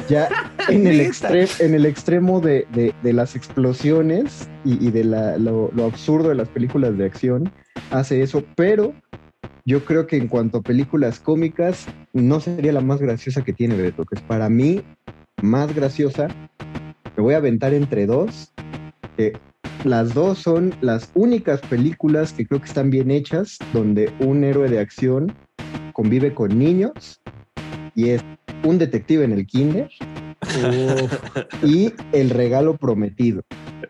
Ya 0.09 0.27
en 0.69 0.87
el, 0.87 1.11
en 1.59 1.73
el 1.75 1.85
extremo 1.85 2.41
de, 2.41 2.65
las 3.03 3.35
explosiones 3.35 4.49
y, 4.63 4.89
de 4.89 5.03
lo, 5.03 5.71
absurdo 5.85 6.29
de 6.29 6.35
las 6.35 6.49
películas 6.49 6.97
de 6.97 7.05
acción, 7.05 7.51
hace 7.91 8.21
eso, 8.21 8.43
pero 8.55 8.93
yo 9.65 9.85
creo 9.85 10.07
que 10.07 10.17
en 10.17 10.27
cuanto 10.27 10.59
a 10.59 10.61
películas 10.61 11.19
cómicas, 11.19 11.85
no 12.13 12.39
sería 12.39 12.71
la 12.71 12.81
más 12.81 12.99
graciosa 12.99 13.43
que 13.43 13.53
tiene 13.53 13.75
Beto, 13.75 14.05
que 14.05 14.15
es 14.15 14.21
para 14.21 14.49
mí 14.49 14.81
más 15.41 15.75
graciosa. 15.75 16.29
Me 17.15 17.23
voy 17.23 17.33
a 17.33 17.37
aventar 17.37 17.73
entre 17.73 18.05
dos. 18.05 18.53
Las 19.83 20.13
dos 20.13 20.39
son 20.39 20.73
las 20.81 21.11
únicas 21.13 21.61
películas 21.61 22.33
que 22.33 22.45
creo 22.45 22.59
que 22.59 22.67
están 22.67 22.89
bien 22.89 23.11
hechas, 23.11 23.57
donde 23.73 24.11
un 24.19 24.43
héroe 24.43 24.69
de 24.69 24.79
acción 24.79 25.33
convive 25.93 26.33
con 26.33 26.57
niños 26.57 27.21
y 27.95 28.09
es 28.09 28.23
un 28.63 28.77
detective 28.77 29.23
en 29.23 29.31
el 29.31 29.45
kinder 29.45 29.89
y 31.63 31.93
el 32.11 32.29
regalo 32.29 32.77
prometido. 32.77 33.41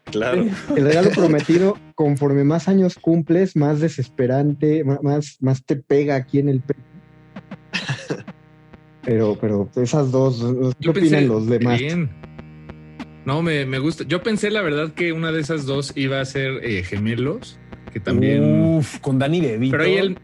Claro. 0.06 0.46
El 0.76 0.84
regalo 0.86 1.10
prometido, 1.12 1.78
conforme 1.96 2.44
más 2.44 2.68
años 2.68 2.96
cumples, 2.96 3.56
más 3.56 3.80
desesperante, 3.80 4.84
más, 4.84 5.38
más 5.42 5.64
te 5.66 5.76
pega 5.76 6.16
aquí 6.16 6.40
en 6.40 6.50
el 6.50 6.62
pecho. 6.62 6.82
Pero, 9.04 9.38
pero 9.40 9.70
esas 9.76 10.12
dos, 10.12 10.44
¿qué 10.82 10.90
opinan 10.90 11.28
los 11.30 11.48
demás? 11.48 11.82
No, 13.28 13.42
me, 13.42 13.80
gusta. 13.80 14.06
Yo 14.08 14.24
pensé, 14.24 14.50
la 14.52 14.62
verdad, 14.62 14.94
que 14.94 15.12
una 15.12 15.34
de 15.34 15.42
esas 15.42 15.66
dos 15.66 15.92
iba 15.98 16.22
a 16.22 16.24
ser 16.24 16.64
eh, 16.64 16.82
gemelos, 16.84 17.60
que 17.92 18.00
también. 18.00 18.78
Uf, 18.78 19.00
con 19.00 19.20
Dani 19.20 19.42
DeVito. 19.42 19.72
Pero 19.72 19.84
ahí 19.84 19.98
el, 19.98 20.18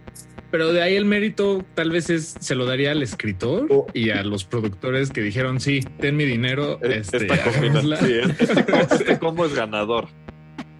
pero 0.49 0.71
de 0.71 0.81
ahí 0.81 0.95
el 0.95 1.03
mérito 1.03 1.65
tal 1.75 1.91
vez 1.91 2.09
es, 2.09 2.33
se 2.39 2.55
lo 2.55 2.65
daría 2.65 2.91
al 2.91 3.03
escritor 3.03 3.67
oh. 3.69 3.87
y 3.93 4.11
a 4.11 4.23
los 4.23 4.45
productores 4.45 5.09
que 5.09 5.19
dijeron, 5.19 5.59
sí, 5.59 5.81
ten 5.99 6.15
mi 6.15 6.23
dinero. 6.23 6.79
Este, 6.81 7.27
Esta 7.27 7.51
sí, 7.99 8.13
este, 8.95 9.19
combo 9.19 9.47
es 9.47 9.53
ganador. 9.53 10.07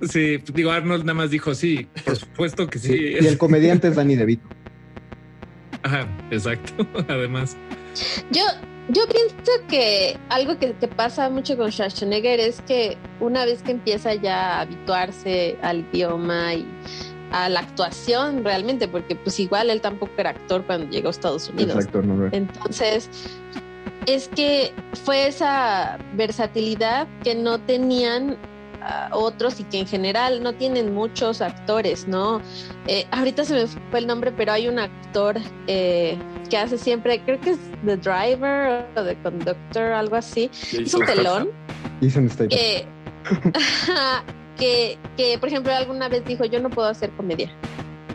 Sí, 0.03 0.37
digo, 0.53 0.71
Arnold 0.71 1.03
nada 1.03 1.15
más 1.15 1.29
dijo, 1.29 1.53
sí, 1.53 1.89
por 2.05 2.15
supuesto 2.15 2.67
que 2.67 2.79
sí. 2.79 3.17
Y 3.19 3.27
el 3.27 3.37
comediante 3.37 3.89
es 3.89 3.97
Danny 3.97 4.15
DeVito. 4.15 4.47
Ajá, 5.81 6.07
exacto, 6.31 6.87
además. 7.09 7.57
Yo, 8.31 8.43
yo 8.89 9.03
pienso 9.07 9.51
que 9.69 10.17
algo 10.29 10.57
que, 10.59 10.73
que, 10.73 10.87
pasa 10.87 11.29
mucho 11.29 11.57
con 11.57 11.71
Schwarzenegger 11.71 12.39
es 12.39 12.61
que 12.61 12.97
una 13.19 13.45
vez 13.45 13.63
que 13.63 13.71
empieza 13.71 14.13
ya 14.15 14.57
a 14.57 14.61
habituarse 14.61 15.57
al 15.61 15.85
idioma 15.91 16.53
y 16.55 16.65
a 17.31 17.49
la 17.49 17.61
actuación 17.61 18.43
realmente, 18.43 18.87
porque 18.87 19.15
pues 19.15 19.39
igual 19.39 19.69
él 19.69 19.81
tampoco 19.81 20.11
era 20.17 20.29
actor 20.29 20.63
cuando 20.65 20.89
llegó 20.89 21.07
a 21.07 21.11
Estados 21.11 21.49
Unidos. 21.49 21.87
Entonces, 22.31 23.09
es 24.05 24.27
que 24.27 24.71
fue 25.03 25.27
esa 25.27 25.97
versatilidad 26.15 27.07
que 27.23 27.33
no 27.33 27.59
tenían 27.59 28.37
ah, 28.81 29.09
otros 29.13 29.59
y 29.59 29.63
que 29.63 29.79
en 29.79 29.87
general 29.87 30.43
no 30.43 30.53
tienen 30.53 30.93
muchos 30.93 31.41
actores, 31.41 32.07
¿no? 32.07 32.39
Eh, 32.87 33.07
ahorita 33.11 33.45
se 33.45 33.53
me 33.55 33.67
fue 33.67 33.99
el 33.99 34.07
nombre, 34.07 34.31
pero 34.31 34.51
hay 34.51 34.67
un 34.67 34.77
actor 34.77 35.37
eh, 35.65 36.17
que 36.53 36.59
hace 36.59 36.77
siempre, 36.77 37.19
creo 37.25 37.41
que 37.41 37.49
es 37.49 37.57
The 37.83 37.97
Driver 37.97 38.85
o 38.95 39.03
The 39.03 39.17
Conductor, 39.23 39.91
algo 39.91 40.15
así. 40.17 40.51
Es 40.71 40.93
un 40.93 41.03
telón. 41.03 41.49
Que, 42.47 42.85
que, 44.59 44.99
que, 45.17 45.39
por 45.39 45.49
ejemplo, 45.49 45.73
alguna 45.73 46.09
vez 46.09 46.23
dijo, 46.25 46.45
yo 46.45 46.59
no 46.59 46.69
puedo 46.69 46.87
hacer 46.87 47.09
comedia. 47.13 47.49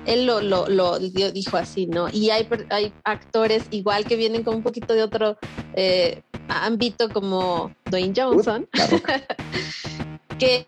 Él 0.07 0.25
lo, 0.25 0.41
lo, 0.41 0.69
lo 0.69 1.01
dijo 1.01 1.57
así, 1.57 1.89
¿no? 1.89 2.09
Y 2.13 2.31
hay, 2.31 2.49
hay 2.71 2.93
actores 3.03 3.65
igual 3.73 4.05
que 4.05 4.15
vienen 4.15 4.45
con 4.45 4.55
un 4.55 4.63
poquito 4.63 4.95
de 4.95 5.03
otro 5.03 5.37
eh, 5.75 6.23
ámbito 6.49 7.09
como 7.09 7.75
Dwayne 7.87 8.15
Johnson, 8.17 8.69
que, 10.39 10.67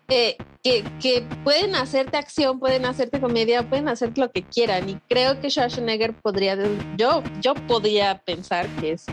que, 0.63 0.83
que, 0.99 1.27
pueden 1.43 1.75
hacerte 1.75 2.17
acción, 2.17 2.59
pueden 2.59 2.85
hacerte 2.85 3.19
comedia, 3.19 3.67
pueden 3.67 3.87
hacer 3.87 4.17
lo 4.17 4.31
que 4.31 4.43
quieran. 4.43 4.89
Y 4.89 4.95
creo 5.09 5.39
que 5.39 5.49
Schwarzenegger 5.49 6.13
podría, 6.13 6.57
yo, 6.97 7.23
yo 7.41 7.53
podría 7.67 8.21
pensar 8.25 8.67
que 8.79 8.93
es 8.93 9.05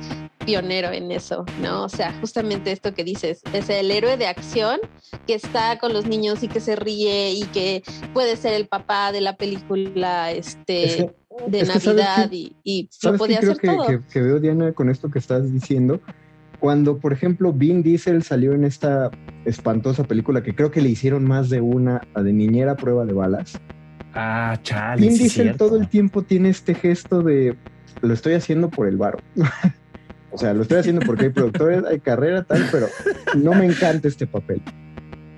pionero 0.44 0.90
en 0.90 1.10
eso, 1.10 1.44
¿no? 1.60 1.84
O 1.84 1.88
sea, 1.88 2.12
justamente 2.20 2.72
esto 2.72 2.94
que 2.94 3.04
dices, 3.04 3.42
es 3.52 3.68
el 3.70 3.90
héroe 3.90 4.16
de 4.16 4.26
acción 4.26 4.80
que 5.26 5.34
está 5.34 5.78
con 5.78 5.92
los 5.92 6.06
niños 6.06 6.42
y 6.42 6.48
que 6.48 6.60
se 6.60 6.76
ríe 6.76 7.32
y 7.32 7.42
que 7.44 7.82
puede 8.14 8.36
ser 8.36 8.54
el 8.54 8.66
papá 8.66 9.12
de 9.12 9.20
la 9.20 9.36
película 9.36 10.32
este, 10.32 11.12
de 11.46 11.62
Navidad 11.64 12.30
y, 12.32 12.56
y 12.64 12.88
lo 13.02 13.16
podía 13.16 13.38
hacer 13.38 13.58
todo. 13.58 13.86
Que, 13.86 14.00
que 14.10 14.20
veo, 14.20 14.40
Diana, 14.40 14.72
con 14.72 14.88
esto 14.90 15.10
que 15.10 15.18
estás 15.18 15.52
diciendo, 15.52 16.00
cuando, 16.60 16.98
por 16.98 17.12
ejemplo, 17.12 17.52
Vin 17.52 17.82
Diesel 17.82 18.22
salió 18.22 18.52
en 18.52 18.64
esta 18.64 19.10
espantosa 19.44 20.04
película 20.04 20.42
que 20.42 20.54
creo 20.54 20.70
que 20.70 20.80
le 20.80 20.88
hicieron 20.88 21.24
más 21.24 21.48
de 21.50 21.60
una 21.60 22.02
a 22.14 22.22
de 22.22 22.32
niñera 22.32 22.76
prueba 22.76 23.04
de 23.04 23.12
balas. 23.12 23.60
Ah, 24.14 24.58
chale. 24.62 25.02
Vin 25.02 25.16
Diesel 25.16 25.56
todo 25.56 25.76
el 25.76 25.88
tiempo 25.88 26.22
tiene 26.22 26.48
este 26.48 26.74
gesto 26.74 27.22
de 27.22 27.56
lo 28.02 28.14
estoy 28.14 28.34
haciendo 28.34 28.70
por 28.70 28.88
el 28.88 28.96
varo. 28.96 29.18
o 30.30 30.38
sea, 30.38 30.54
lo 30.54 30.62
estoy 30.62 30.78
haciendo 30.78 31.02
porque 31.04 31.26
hay 31.26 31.30
productores, 31.30 31.84
hay 31.84 32.00
carrera, 32.00 32.42
tal, 32.44 32.64
pero 32.70 32.86
no 33.36 33.54
me 33.54 33.66
encanta 33.66 34.08
este 34.08 34.26
papel. 34.26 34.62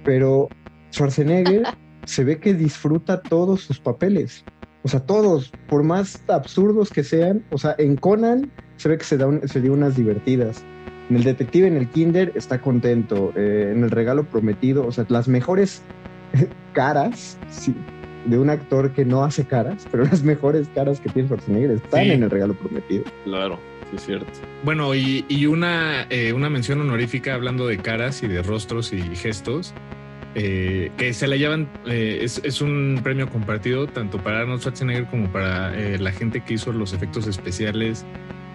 Pero 0.04 0.48
Schwarzenegger 0.92 1.64
se 2.04 2.24
ve 2.24 2.38
que 2.38 2.54
disfruta 2.54 3.20
todos 3.20 3.62
sus 3.62 3.78
papeles. 3.78 4.44
O 4.83 4.88
sea, 4.88 5.00
todos, 5.00 5.52
por 5.68 5.83
más 5.83 6.22
absurdos 6.28 6.90
que 6.90 7.04
sean. 7.04 7.44
O 7.50 7.59
sea, 7.59 7.74
en 7.78 7.96
Conan 7.96 8.50
se 8.76 8.88
ve 8.88 8.98
que 8.98 9.04
se, 9.04 9.18
da 9.18 9.28
se 9.46 9.61
dio 9.61 9.72
unas 9.72 9.96
divertidas. 9.96 10.64
En 11.11 11.16
el 11.16 11.25
detective, 11.25 11.66
en 11.66 11.77
el 11.77 11.88
Kinder, 11.88 12.33
está 12.37 12.61
contento. 12.61 13.33
Eh, 13.35 13.73
en 13.75 13.83
el 13.83 13.90
regalo 13.90 14.25
prometido, 14.25 14.87
o 14.87 14.92
sea, 14.92 15.05
las 15.09 15.27
mejores 15.27 15.83
caras 16.73 17.37
de 18.27 18.38
un 18.38 18.49
actor 18.49 18.92
que 18.92 19.05
no 19.05 19.25
hace 19.25 19.44
caras, 19.44 19.88
pero 19.90 20.05
las 20.05 20.23
mejores 20.23 20.68
caras 20.73 21.01
que 21.01 21.09
tiene 21.09 21.27
Schwarzenegger 21.27 21.73
están 21.73 22.03
en 22.03 22.23
el 22.23 22.31
regalo 22.31 22.55
prometido. 22.55 23.03
Claro, 23.25 23.59
sí 23.90 23.96
es 23.96 24.03
cierto. 24.07 24.27
Bueno, 24.62 24.94
y, 24.94 25.46
una, 25.46 26.07
eh, 26.11 26.33
una 26.33 26.49
mención 26.49 26.81
honorífica 26.81 27.35
hablando 27.35 27.66
de 27.66 27.79
caras 27.79 28.23
y 28.23 28.29
de 28.29 28.42
rostros 28.42 28.92
y 28.92 29.03
gestos. 29.16 29.75
Eh, 30.37 30.92
que 30.96 31.12
se 31.12 31.27
la 31.27 31.35
llevan, 31.35 31.68
es, 31.87 32.40
es, 32.44 32.61
un 32.61 33.01
premio 33.03 33.29
compartido 33.29 33.88
tanto 33.88 34.18
para 34.18 34.42
Arnold 34.42 34.61
Schwarzenegger 34.61 35.07
como 35.07 35.33
para 35.33 35.73
la 35.73 36.12
gente 36.12 36.40
que 36.44 36.55
hizo 36.55 36.70
los 36.70 36.92
efectos 36.92 37.27
especiales 37.27 38.05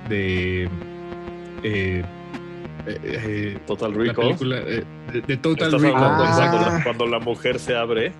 de 0.07 0.69
eh, 2.87 2.99
eh, 3.03 3.57
Total 3.65 3.93
Recall. 3.93 4.27
película 4.27 4.57
eh, 4.59 4.83
de, 5.27 5.37
Total 5.37 5.71
Recall. 5.71 6.83
Cuando, 6.83 7.07
la 7.07 7.19
mujer 7.19 7.59
se 7.59 7.75
abre. 7.75 8.11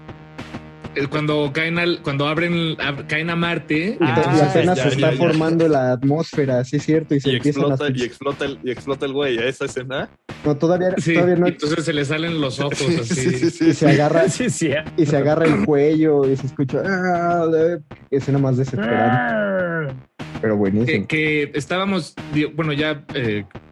Cuando 1.10 1.51
caen 1.51 1.78
al, 1.78 2.01
cuando 2.01 2.28
abren, 2.28 2.78
caen 3.08 3.30
a 3.30 3.36
Marte. 3.36 3.97
y 3.99 4.04
apenas 4.41 4.80
se 4.80 4.89
está 4.89 5.12
formando 5.12 5.67
la 5.67 5.91
atmósfera, 5.91 6.63
sí 6.63 6.78
es 6.78 6.84
cierto. 6.84 7.15
Y, 7.15 7.19
se 7.19 7.36
explota, 7.36 7.88
y 7.93 8.04
explota 8.04 8.45
el, 8.45 8.60
y 8.63 8.71
explota 8.71 9.06
el 9.06 9.13
güey, 9.13 9.38
¿a 9.38 9.45
esa 9.45 9.65
escena? 9.65 10.10
No, 10.45 10.56
todavía, 10.56 10.95
todavía 10.95 11.36
no. 11.36 11.47
Entonces 11.47 11.84
se 11.84 11.91
le 11.91 12.06
salen 12.06 12.39
los 12.39 12.60
ojos 12.62 12.82
así. 13.01 13.65
y 13.65 13.73
se 13.73 13.89
agarra, 13.89 14.25
y 14.97 15.06
se 15.06 15.17
agarra 15.17 15.45
el 15.45 15.65
cuello 15.65 16.30
y 16.30 16.38
se 16.38 16.47
escucha. 16.47 16.82
Ah, 16.86 17.45
escena 18.10 18.38
más 18.39 18.56
desesperante. 18.56 19.95
Pero 20.41 20.58
buenísimo. 20.58 21.08
Que, 21.08 21.52
estábamos, 21.54 22.15
bueno, 22.56 22.74
ya 22.74 23.04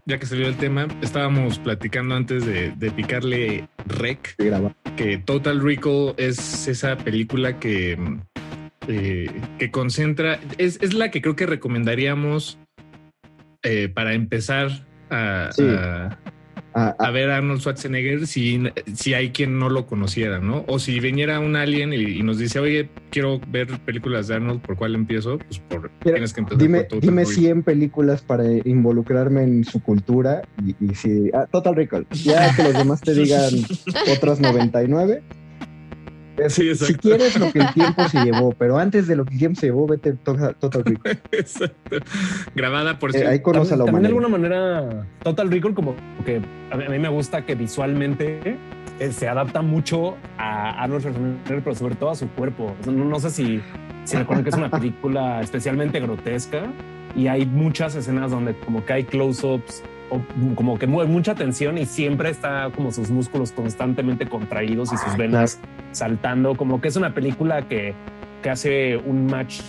ya 0.06 0.18
que 0.18 0.26
salió 0.26 0.48
el 0.48 0.58
tema, 0.58 0.88
estábamos 1.02 1.60
platicando 1.60 2.16
antes 2.16 2.46
de, 2.46 2.92
picarle 2.92 3.68
rec, 3.86 4.36
que 4.98 5.18
Total 5.18 5.62
Recall 5.62 6.14
es 6.18 6.68
esa 6.68 6.98
película 6.98 7.60
que, 7.60 7.98
eh, 8.88 9.32
que 9.58 9.72
concentra, 9.72 10.40
es, 10.58 10.94
la 10.94 11.10
que 11.10 11.22
creo 11.22 11.36
que 11.36 11.46
recomendaríamos 11.46 12.58
eh, 13.64 13.88
para 13.88 14.14
empezar 14.14 14.86
a, 15.10 15.50
a, 15.58 16.18
ver 17.12 17.32
a 17.32 17.38
Arnold 17.38 17.60
Schwarzenegger 17.60 18.28
si, 18.28 18.64
si 18.96 19.14
hay 19.14 19.32
quien 19.32 19.60
no 19.60 19.70
lo 19.70 19.86
conociera, 19.86 20.40
¿no? 20.40 20.66
O 20.68 20.80
si 20.80 21.00
viniera 21.00 21.40
un 21.40 21.56
alien 21.56 21.94
y, 21.94 22.22
nos 22.24 22.38
dice, 22.38 22.60
oye, 22.60 22.90
quiero 23.10 23.40
ver 23.48 23.68
películas 23.82 24.28
de 24.28 24.36
Arnold, 24.36 24.62
¿por 24.62 24.78
cuál 24.78 24.96
empiezo? 24.96 25.38
Pues 25.38 25.60
por, 25.60 25.92
tienes 26.04 26.34
que 26.34 26.42
empezar 26.42 26.60
dime, 26.60 26.88
Dime 27.02 27.26
100 27.26 27.64
películas 27.64 28.22
para 28.22 28.46
involucrarme 28.66 29.44
en 29.44 29.64
su 29.64 29.82
cultura 29.82 30.42
y, 30.80 30.96
si... 30.96 31.30
Ah, 31.34 31.48
Total 31.52 31.76
Recall. 31.76 32.08
Ya 32.12 32.56
que 32.56 32.64
los 32.64 32.74
demás 32.74 33.02
te 33.02 33.14
digan 33.16 33.54
otras 34.12 34.40
99 34.40 35.22
si 36.50 36.96
quieres 36.96 37.40
lo 37.40 37.52
que 37.52 37.60
el 37.60 37.74
tiempo 37.74 38.08
se 38.10 38.20
llevó, 38.24 38.54
pero 38.54 38.78
antes 38.78 39.08
de 39.08 39.16
lo 39.16 39.26
que 39.26 39.34
el 39.34 39.40
tiempo 39.40 39.60
se 39.60 39.68
llevó, 39.68 39.88
vete 39.88 40.14
Total 40.14 40.84
Recall. 40.84 41.22
Exacto. 41.32 41.98
Grabada 42.56 43.00
por 43.00 43.16
eh, 43.16 43.28
ahí 43.28 43.40
conoce 43.42 43.74
a 43.74 43.78
la 43.78 43.86
También 43.86 44.04
de 44.04 44.08
alguna 44.10 44.28
manera, 44.28 45.08
Total 45.24 45.50
Recall, 45.52 45.74
como 45.74 45.96
que 46.26 46.42
a 46.72 46.76
mí, 46.76 47.00
me 47.00 47.10
gusta 47.10 47.46
que 47.46 47.56
visualmente 47.56 48.58
eh, 49.00 49.12
se 49.12 49.28
adapta 49.28 49.62
mucho 49.62 50.16
a 50.38 50.84
Arnold 50.84 51.02
Schwarzenegger, 51.02 51.64
pero 51.64 51.76
sobre 51.76 51.96
todo 51.96 52.12
a 52.12 52.16
su 52.16 52.28
cuerpo. 52.30 52.76
No, 52.86 53.20
sé 53.20 53.30
si, 53.30 53.62
si 54.04 54.18
recuerdan 54.18 54.44
que 54.44 54.50
es 54.50 54.58
una 54.58 54.70
película 54.72 55.42
especialmente 55.42 56.00
grotesca 56.00 56.64
y 57.16 57.28
hay 57.28 57.46
muchas 57.46 57.96
escenas 57.96 58.32
donde 58.32 58.56
como 58.60 58.86
que 58.86 58.94
hay 58.94 59.04
close-ups 59.04 59.84
como 60.56 60.78
que 60.78 60.88
mueve 60.88 61.12
mucha 61.12 61.36
tensión 61.36 61.78
y 61.78 61.86
siempre 61.86 62.30
está 62.30 62.70
como 62.76 62.92
sus 62.92 63.10
músculos 63.10 63.52
constantemente 63.52 64.28
contraídos 64.28 64.92
y 64.94 64.98
sus 64.98 65.18
venas 65.18 65.60
saltando, 65.92 66.56
como 66.56 66.82
que 66.82 66.88
es 66.88 66.96
una 66.96 67.14
película 67.14 67.68
que, 67.68 67.94
que 68.42 68.50
hace 68.50 68.98
un 68.98 69.28
match 69.28 69.62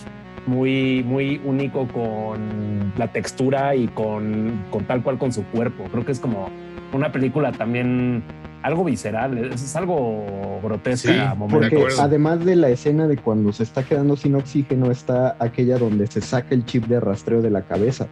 muy, 0.47 1.03
muy 1.03 1.41
único 1.43 1.87
con 1.87 2.93
la 2.97 3.07
textura 3.07 3.75
y 3.75 3.87
con, 3.87 4.63
con 4.69 4.85
tal 4.85 5.01
cual 5.01 5.17
con 5.17 5.31
su 5.31 5.43
cuerpo. 5.45 5.85
Creo 5.91 6.05
que 6.05 6.11
es 6.11 6.19
como 6.19 6.49
una 6.93 7.11
película 7.11 7.51
también 7.51 8.23
algo 8.65 8.83
visceral, 8.83 9.37
es, 9.37 9.75
algo 9.75 10.59
grotesco. 10.63 11.11
porque 11.51 11.85
además 11.99 12.43
de 12.43 12.55
la 12.55 12.69
escena 12.69 13.07
de 13.07 13.15
cuando 13.15 13.53
se 13.53 13.61
está 13.61 13.83
quedando 13.83 14.15
sin 14.17 14.33
oxígeno, 14.33 14.89
está 14.89 15.35
aquella 15.39 15.77
donde 15.77 16.07
se 16.07 16.19
saca 16.21 16.55
el 16.55 16.65
chip 16.65 16.85
de 16.85 16.99
rastreo 16.99 17.43
de 17.43 17.51
la 17.51 17.61
cabeza. 17.61 18.07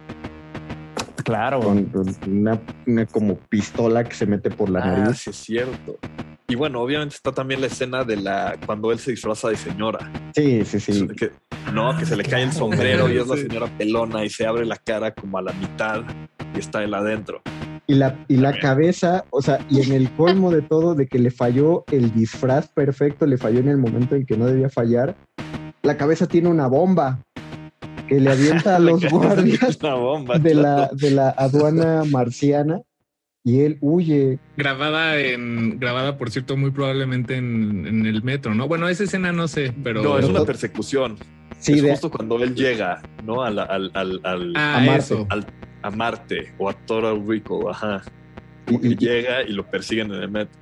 Claro. 1.24 1.60
Con 1.60 1.90
una, 2.26 3.06
como 3.06 3.36
pistola 3.36 4.04
que 4.04 4.14
se 4.14 4.26
mete 4.26 4.50
por 4.50 4.70
la 4.70 4.80
ah, 4.80 4.98
nariz. 4.98 5.18
Sí, 5.18 5.30
es 5.30 5.36
cierto. 5.36 5.98
Y 6.46 6.56
bueno, 6.56 6.82
obviamente 6.82 7.16
está 7.16 7.32
también 7.32 7.62
la 7.62 7.68
escena 7.68 8.04
de 8.04 8.16
la 8.16 8.56
cuando 8.66 8.92
él 8.92 8.98
se 8.98 9.12
disfraza 9.12 9.48
de 9.48 9.56
señora. 9.56 10.12
Sí, 10.34 10.64
sí, 10.64 10.78
sí. 10.78 11.08
no, 11.72 11.96
que 11.96 12.04
se 12.04 12.16
le 12.16 12.22
cae 12.22 12.42
el 12.42 12.52
sombrero 12.52 13.10
y 13.10 13.16
es 13.16 13.26
la 13.26 13.36
señora 13.36 13.66
pelona 13.78 14.24
y 14.24 14.28
se 14.28 14.46
abre 14.46 14.66
la 14.66 14.76
cara 14.76 15.14
como 15.14 15.38
a 15.38 15.42
la 15.42 15.52
mitad 15.54 16.02
y 16.54 16.58
está 16.58 16.84
él 16.84 16.92
adentro. 16.92 17.40
Y 17.86 17.94
la, 17.94 18.24
y 18.28 18.36
la 18.36 18.58
cabeza, 18.58 19.24
o 19.30 19.42
sea, 19.42 19.58
y 19.70 19.82
en 19.82 19.92
el 19.92 20.10
colmo 20.12 20.50
de 20.50 20.62
todo, 20.62 20.94
de 20.94 21.06
que 21.06 21.18
le 21.18 21.30
falló 21.30 21.84
el 21.90 22.14
disfraz 22.14 22.68
perfecto, 22.68 23.26
le 23.26 23.38
falló 23.38 23.60
en 23.60 23.68
el 23.68 23.78
momento 23.78 24.14
en 24.14 24.24
que 24.24 24.36
no 24.36 24.46
debía 24.46 24.70
fallar, 24.70 25.16
la 25.82 25.96
cabeza 25.96 26.26
tiene 26.26 26.48
una 26.48 26.66
bomba 26.66 27.23
que 28.08 28.20
le 28.20 28.30
avienta 28.30 28.76
a 28.76 28.78
los 28.80 29.04
guardias 29.10 29.78
de, 30.40 30.54
la, 30.54 30.90
de 30.92 31.10
la 31.10 31.30
aduana 31.30 32.04
marciana 32.04 32.82
y 33.44 33.60
él 33.60 33.76
huye. 33.82 34.38
Grabada 34.56 35.20
en, 35.20 35.78
grabada, 35.78 36.16
por 36.16 36.30
cierto, 36.30 36.56
muy 36.56 36.70
probablemente 36.70 37.36
en, 37.36 38.06
el 38.06 38.22
metro, 38.22 38.54
¿no? 38.54 38.66
Bueno, 38.66 38.88
esa 38.88 39.04
escena 39.04 39.32
no 39.32 39.48
sé, 39.48 39.72
pero. 39.84 40.02
No, 40.02 40.18
es 40.18 40.24
una 40.24 40.44
persecución. 40.44 41.18
Sí, 41.58 41.74
es 41.74 41.82
justo 41.82 42.10
cuando 42.10 42.42
él 42.42 42.54
llega, 42.54 43.02
¿no? 43.24 43.42
Al, 43.42 43.58
al, 43.58 43.90
al, 43.94 44.52
ah, 44.56 44.78
a 44.78 44.80
Marte. 44.80 45.26
a 45.82 45.90
Marte 45.90 46.54
o 46.58 46.70
a 46.70 46.72
Total 46.72 47.22
Rico, 47.26 47.70
ajá. 47.70 48.02
Y, 48.68 48.96
llega 48.96 49.42
y 49.42 49.52
lo 49.52 49.70
persiguen 49.70 50.12
en 50.12 50.22
el 50.22 50.30
metro. 50.30 50.58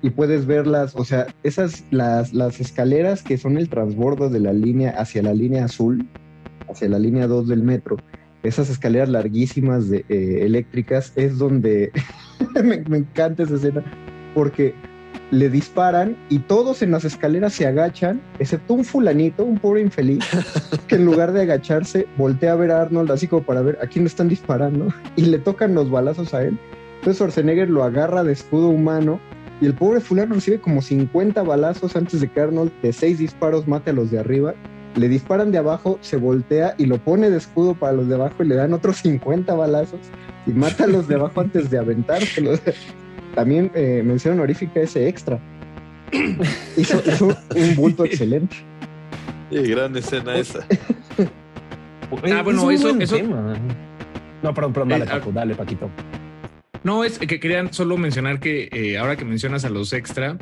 Y 0.00 0.10
puedes 0.10 0.46
verlas, 0.46 0.94
o 0.96 1.04
sea, 1.04 1.26
esas, 1.42 1.84
las, 1.90 2.32
las 2.32 2.60
escaleras 2.60 3.22
que 3.22 3.36
son 3.36 3.58
el 3.58 3.68
transbordo 3.68 4.30
de 4.30 4.40
la 4.40 4.52
línea 4.52 4.90
hacia 4.90 5.22
la 5.22 5.34
línea 5.34 5.64
azul, 5.64 6.08
hacia 6.70 6.88
la 6.88 6.98
línea 6.98 7.26
2 7.26 7.48
del 7.48 7.62
metro, 7.62 7.96
esas 8.42 8.70
escaleras 8.70 9.08
larguísimas 9.08 9.88
de, 9.88 10.04
eh, 10.08 10.40
eléctricas, 10.42 11.12
es 11.16 11.38
donde 11.38 11.92
me, 12.62 12.96
encanta 12.96 13.42
esa 13.42 13.56
escena, 13.56 13.84
porque 14.34 14.74
le 15.30 15.50
disparan 15.50 16.16
y 16.28 16.38
todos 16.38 16.80
en 16.82 16.90
las 16.92 17.04
escaleras 17.04 17.52
se 17.52 17.66
agachan, 17.66 18.20
excepto 18.38 18.74
un 18.74 18.84
fulanito, 18.84 19.44
un 19.44 19.58
pobre 19.58 19.82
infeliz, 19.82 20.24
que 20.86 20.94
en 20.94 21.04
lugar 21.04 21.32
de 21.32 21.42
agacharse 21.42 22.06
voltea 22.16 22.52
a 22.52 22.56
ver 22.56 22.70
a 22.70 22.82
Arnold 22.82 23.10
así 23.10 23.26
como 23.26 23.42
para 23.42 23.60
ver 23.60 23.78
a 23.82 23.86
quién 23.86 24.04
le 24.04 24.08
están 24.08 24.28
disparando 24.28 24.88
y 25.16 25.26
le 25.26 25.38
tocan 25.38 25.74
los 25.74 25.90
balazos 25.90 26.32
a 26.32 26.44
él. 26.44 26.58
Entonces 26.98 27.16
Schwarzenegger 27.18 27.68
lo 27.68 27.84
agarra 27.84 28.24
de 28.24 28.32
escudo 28.32 28.68
humano 28.68 29.20
y 29.60 29.66
el 29.66 29.74
pobre 29.74 30.00
fulano 30.00 30.34
recibe 30.34 30.60
como 30.60 30.82
50 30.82 31.42
balazos 31.42 31.94
antes 31.96 32.20
de 32.20 32.28
que 32.28 32.40
Arnold 32.40 32.72
de 32.82 32.92
seis 32.92 33.18
disparos 33.18 33.68
mate 33.68 33.90
a 33.90 33.92
los 33.92 34.10
de 34.10 34.20
arriba 34.20 34.54
le 34.98 35.08
disparan 35.08 35.52
de 35.52 35.58
abajo, 35.58 35.98
se 36.00 36.16
voltea 36.16 36.74
y 36.78 36.86
lo 36.86 36.98
pone 36.98 37.30
de 37.30 37.38
escudo 37.38 37.74
para 37.74 37.92
los 37.92 38.08
de 38.08 38.14
abajo 38.14 38.42
y 38.42 38.46
le 38.48 38.54
dan 38.54 38.72
otros 38.72 38.98
50 38.98 39.54
balazos 39.54 40.00
y 40.46 40.50
mata 40.50 40.84
a 40.84 40.86
los 40.86 41.08
de 41.08 41.16
abajo 41.16 41.40
antes 41.40 41.70
de 41.70 41.78
aventárselos. 41.78 42.60
También 43.34 43.70
eh, 43.74 44.02
mención 44.04 44.34
honorífica 44.34 44.80
ese 44.80 45.08
extra. 45.08 45.38
hizo, 46.76 47.02
un 47.54 47.76
bulto 47.76 48.04
excelente. 48.06 48.56
Qué 49.50 49.62
gran 49.62 49.96
escena 49.96 50.36
esa. 50.36 50.60
ah, 52.32 52.42
bueno, 52.42 52.70
eso, 52.70 52.96
eso... 52.98 53.16
No, 54.42 54.54
perdón, 54.54 54.72
perdón, 54.72 54.88
dale, 54.90 55.04
eh, 55.04 55.08
Paco, 55.08 55.32
dale, 55.32 55.54
Paquito. 55.54 55.90
No, 56.84 57.04
es 57.04 57.18
que 57.18 57.40
querían 57.40 57.72
solo 57.72 57.96
mencionar 57.96 58.40
que 58.40 58.68
eh, 58.72 58.98
ahora 58.98 59.16
que 59.16 59.24
mencionas 59.24 59.64
a 59.64 59.70
los 59.70 59.92
extra, 59.92 60.36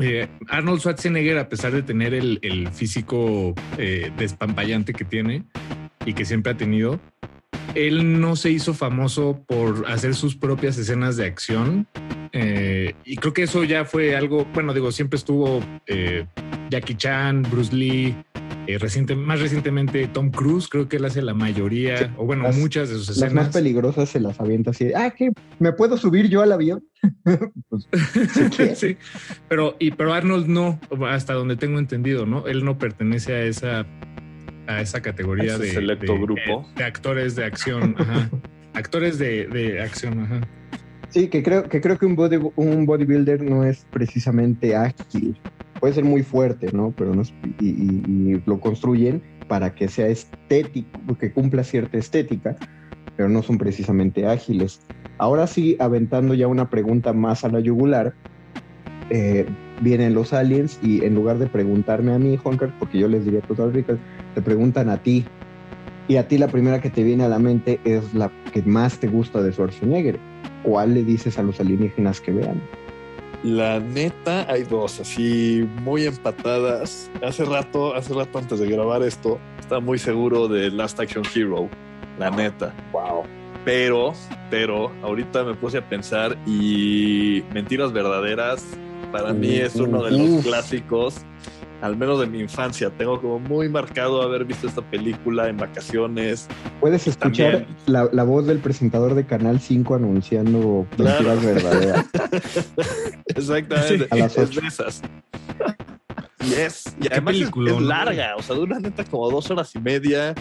eh, 0.00 0.28
Arnold 0.48 0.80
Schwarzenegger, 0.80 1.38
a 1.38 1.48
pesar 1.48 1.72
de 1.72 1.82
tener 1.82 2.14
el, 2.14 2.68
físico 2.72 3.54
eh, 3.76 4.12
despampallante 4.16 4.92
que 4.92 5.04
tiene 5.04 5.44
y 6.04 6.12
que 6.12 6.24
siempre 6.24 6.52
ha 6.52 6.56
tenido, 6.56 7.00
él 7.74 8.20
no 8.20 8.36
se 8.36 8.50
hizo 8.50 8.74
famoso 8.74 9.44
por 9.46 9.86
hacer 9.88 10.14
sus 10.14 10.36
propias 10.36 10.78
escenas 10.78 11.16
de 11.16 11.26
acción. 11.26 11.86
Eh, 12.32 12.94
y 13.04 13.16
creo 13.16 13.32
que 13.32 13.42
eso 13.42 13.64
ya 13.64 13.84
fue 13.84 14.16
algo, 14.16 14.44
bueno, 14.54 14.72
digo, 14.72 14.92
siempre 14.92 15.16
estuvo 15.16 15.60
Jackie 16.70 16.94
Chan, 16.94 17.42
Bruce 17.42 17.74
Lee, 17.74 18.14
eh, 18.68 18.76
reciente, 18.76 19.16
más 19.16 19.40
recientemente 19.40 20.06
Tom 20.08 20.30
Cruise, 20.30 20.68
creo 20.68 20.90
que 20.90 20.98
él 20.98 21.04
hace 21.06 21.22
la 21.22 21.32
mayoría, 21.32 22.12
o 22.18 22.26
bueno, 22.26 22.46
muchas 22.52 22.90
de 22.90 22.96
sus 22.96 23.08
escenas. 23.08 23.32
Las 23.32 23.44
más 23.46 23.54
peligrosas 23.54 24.10
se 24.10 24.20
las 24.20 24.38
avienta 24.40 24.72
así, 24.72 24.92
ah, 24.94 25.10
¿qué? 25.16 25.32
¿Me 25.58 25.72
puedo 25.72 25.96
subir 25.96 26.28
yo 26.28 26.42
al 26.42 26.52
avión? 26.52 26.84
pues, 27.70 27.88
sí, 28.78 28.98
pero, 29.48 29.74
y, 29.78 29.92
pero 29.92 30.12
Arnold 30.12 30.48
no, 30.48 30.78
hasta 31.08 31.32
donde 31.32 31.56
tengo 31.56 31.78
entendido, 31.78 32.26
¿no? 32.26 32.46
Él 32.46 32.62
no 32.62 32.76
pertenece 32.76 33.32
a 33.32 33.42
esa, 33.44 33.86
a 34.66 34.82
esa 34.82 35.00
categoría 35.00 35.56
de, 35.56 35.70
selecto 35.70 36.20
grupo. 36.20 36.68
De, 36.76 36.84
actores 36.84 37.36
de 37.36 37.46
acción, 37.46 37.96
actores 38.74 39.18
de, 39.18 39.46
de 39.46 39.80
acción, 39.80 40.24
ajá. 40.24 40.40
Sí, 41.08 41.28
que 41.28 41.42
creo 41.42 41.62
que, 41.62 41.80
creo 41.80 41.96
que 41.96 42.04
un, 42.04 42.16
body, 42.16 42.38
un 42.56 42.84
bodybuilder 42.84 43.42
no 43.42 43.64
es 43.64 43.86
precisamente 43.90 44.76
ágil. 44.76 45.38
Puede 45.80 45.94
ser 45.94 46.04
muy 46.04 46.22
fuerte, 46.22 46.70
¿no? 46.72 46.92
Pero 46.96 47.14
no 47.14 47.22
y, 47.60 48.40
lo 48.46 48.60
construyen 48.60 49.22
para 49.48 49.74
que 49.74 49.88
sea 49.88 50.08
estético, 50.08 51.16
que 51.18 51.32
cumpla 51.32 51.64
cierta 51.64 51.98
estética, 51.98 52.56
pero 53.16 53.28
no 53.28 53.42
son 53.42 53.58
precisamente 53.58 54.26
ágiles. 54.26 54.80
Ahora 55.18 55.46
sí, 55.46 55.76
aventando 55.80 56.34
ya 56.34 56.46
una 56.46 56.68
pregunta 56.70 57.12
más 57.12 57.44
a 57.44 57.48
la 57.48 57.60
yugular, 57.60 58.14
eh, 59.10 59.46
vienen 59.80 60.14
los 60.14 60.32
aliens 60.32 60.78
y 60.82 61.04
en 61.04 61.14
lugar 61.14 61.38
de 61.38 61.46
preguntarme 61.46 62.12
a 62.12 62.18
mí, 62.18 62.36
Juancar, 62.36 62.74
porque 62.78 62.98
yo 62.98 63.08
les 63.08 63.24
diría 63.24 63.40
total 63.40 63.72
ricas, 63.72 63.98
te 64.34 64.42
preguntan 64.42 64.90
a 64.90 65.02
ti. 65.02 65.24
Y 66.08 66.16
a 66.16 66.26
ti 66.26 66.38
la 66.38 66.48
primera 66.48 66.80
que 66.80 66.90
te 66.90 67.02
viene 67.02 67.24
a 67.24 67.28
la 67.28 67.38
mente 67.38 67.80
es 67.84 68.14
la 68.14 68.30
que 68.52 68.62
más 68.62 68.98
te 68.98 69.08
gusta 69.08 69.42
de 69.42 69.52
Schwarzenegger 69.52 70.18
¿cuál 70.62 70.94
le 70.94 71.04
dices 71.04 71.38
a 71.38 71.42
los 71.42 71.60
alienígenas 71.60 72.20
que 72.20 72.32
vean? 72.32 72.60
La 73.44 73.78
neta, 73.78 74.50
hay 74.50 74.64
dos 74.64 75.00
así 75.00 75.68
muy 75.82 76.04
empatadas. 76.04 77.10
Hace 77.22 77.44
rato, 77.44 77.94
hace 77.94 78.12
rato 78.12 78.38
antes 78.38 78.58
de 78.58 78.68
grabar 78.68 79.02
esto, 79.02 79.38
estaba 79.60 79.80
muy 79.80 79.98
seguro 79.98 80.48
de 80.48 80.70
Last 80.70 80.98
Action 80.98 81.24
Hero. 81.34 81.68
La 82.18 82.30
neta. 82.30 82.74
Wow. 82.92 83.22
Pero, 83.64 84.12
pero, 84.50 84.90
ahorita 85.02 85.44
me 85.44 85.54
puse 85.54 85.78
a 85.78 85.88
pensar 85.88 86.36
y 86.46 87.44
Mentiras 87.52 87.92
Verdaderas, 87.92 88.64
para 89.12 89.32
mí 89.32 89.56
es 89.56 89.76
uno 89.76 90.02
de 90.02 90.10
los 90.12 90.44
clásicos 90.44 91.22
al 91.80 91.96
menos 91.96 92.20
de 92.20 92.26
mi 92.26 92.40
infancia. 92.40 92.90
Tengo 92.90 93.20
como 93.20 93.38
muy 93.38 93.68
marcado 93.68 94.22
haber 94.22 94.44
visto 94.44 94.66
esta 94.66 94.82
película 94.82 95.48
en 95.48 95.56
vacaciones. 95.56 96.48
Puedes 96.80 97.06
escuchar 97.06 97.66
la, 97.86 98.24
voz 98.24 98.46
del 98.46 98.58
presentador 98.58 99.14
de 99.14 99.26
Canal 99.26 99.60
5 99.60 99.94
anunciando 99.94 100.86
mentiras 100.96 101.44
verdaderas. 101.44 102.06
Exactamente. 103.26 104.06
A 104.10 104.16
las 104.16 104.38
ocho. 104.38 104.60
esas. 104.66 105.02
Y 106.40 106.54
es, 106.54 106.96
y 107.00 107.08
además 107.08 107.34
es, 107.34 107.80
larga, 107.80 108.36
o 108.36 108.42
sea, 108.42 108.54
dura 108.54 108.78
neta 108.78 109.04
como 109.04 109.28
dos 109.28 109.50
horas 109.50 109.74
y 109.74 109.80
media. 109.80 110.34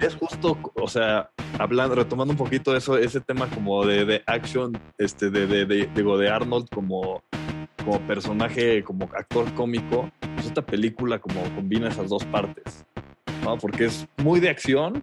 Es 0.00 0.14
justo, 0.14 0.56
o 0.74 0.88
sea, 0.88 1.30
hablando, 1.58 1.96
retomando 1.96 2.32
un 2.32 2.38
poquito 2.38 2.76
eso, 2.76 2.96
ese 2.96 3.20
tema 3.20 3.48
como 3.48 3.84
de, 3.84 4.04
de 4.04 4.22
action, 4.26 4.78
este, 4.98 5.30
de, 5.30 5.46
de, 5.46 5.66
de, 5.66 5.90
digo, 5.94 6.16
de 6.16 6.30
Arnold 6.30 6.68
como 6.70 7.22
como 7.84 8.00
personaje, 8.06 8.82
como 8.82 9.04
actor 9.16 9.52
cómico, 9.54 10.10
pues 10.34 10.46
esta 10.46 10.64
película 10.64 11.18
como 11.18 11.42
combina 11.54 11.88
esas 11.88 12.08
dos 12.08 12.24
partes, 12.24 12.84
¿no? 13.44 13.56
Porque 13.58 13.86
es 13.86 14.06
muy 14.18 14.40
de 14.40 14.50
acción 14.50 15.02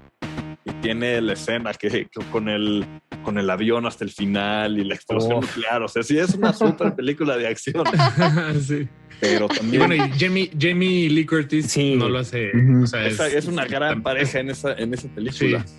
y 0.65 0.71
tiene 0.81 1.21
la 1.21 1.33
escena 1.33 1.73
que, 1.73 2.07
con 2.31 2.49
el 2.49 2.85
con 3.23 3.37
el 3.37 3.49
avión 3.49 3.85
hasta 3.85 4.05
el 4.05 4.11
final 4.11 4.79
y 4.79 4.83
la 4.85 4.95
explosión 4.95 5.41
nuclear, 5.41 5.83
o 5.83 5.87
sea, 5.87 6.03
sí 6.03 6.17
es 6.17 6.33
una 6.35 6.53
super 6.53 6.95
película 6.95 7.37
de 7.37 7.47
acción. 7.47 7.83
sí. 8.61 8.87
Pero 9.19 9.49
también. 9.49 9.85
bueno, 9.85 9.95
y 9.95 10.11
Jamie, 10.17 10.49
Jamie 10.57 11.09
Lee 11.09 11.25
Curtis 11.25 11.65
sí. 11.65 11.95
no 11.95 12.07
lo 12.07 12.19
hace. 12.19 12.51
o 12.81 12.87
sea, 12.87 13.05
es, 13.05 13.45
una 13.47 13.65
gran 13.65 14.01
pareja 14.01 14.39
en 14.39 14.49
esa, 14.49 14.73
en 14.73 14.93
esa 14.93 15.09
película. 15.09 15.65
Sí 15.67 15.73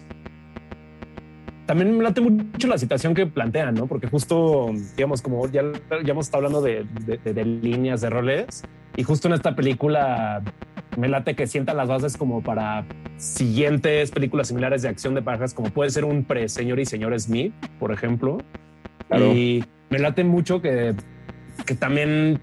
también 1.71 1.97
me 1.97 2.03
late 2.03 2.21
mucho 2.21 2.67
la 2.67 2.79
situación 2.79 3.15
que 3.15 3.27
plantean, 3.27 3.77
¿no? 3.77 3.87
Porque 3.87 4.09
justo, 4.09 4.73
digamos, 4.97 5.23
como 5.23 5.47
ya, 5.47 5.63
ya 6.03 6.11
hemos 6.11 6.27
estado 6.27 6.45
hablando 6.45 6.61
de, 6.61 6.85
de, 7.23 7.45
líneas 7.45 8.01
de 8.01 8.11
roles, 8.11 8.65
y 8.97 9.05
justo 9.05 9.29
en 9.29 9.35
esta 9.35 9.55
película 9.55 10.43
me 10.97 11.09
late 11.09 11.37
que 11.37 11.47
sientan 11.47 11.77
las 11.77 11.87
bases 11.87 12.17
como 12.17 12.43
para 12.43 12.85
siguientes 13.19 14.11
películas 14.11 14.49
similares 14.49 14.83
de 14.83 14.89
acción 14.89 15.15
de 15.15 15.23
parejas, 15.23 15.55
como 15.55 15.71
puede 15.71 15.91
ser 15.91 16.05
un 16.05 16.25
pre-señor 16.25 16.81
y 16.81 16.87
señor 16.87 17.17
Smith, 17.21 17.55
por 17.79 17.93
ejemplo. 17.93 18.39
Y 19.17 19.63
me 19.91 20.01
late 20.01 20.25
mucho 20.25 20.61
que, 20.61 20.97
que 21.67 21.77
también 21.77 22.41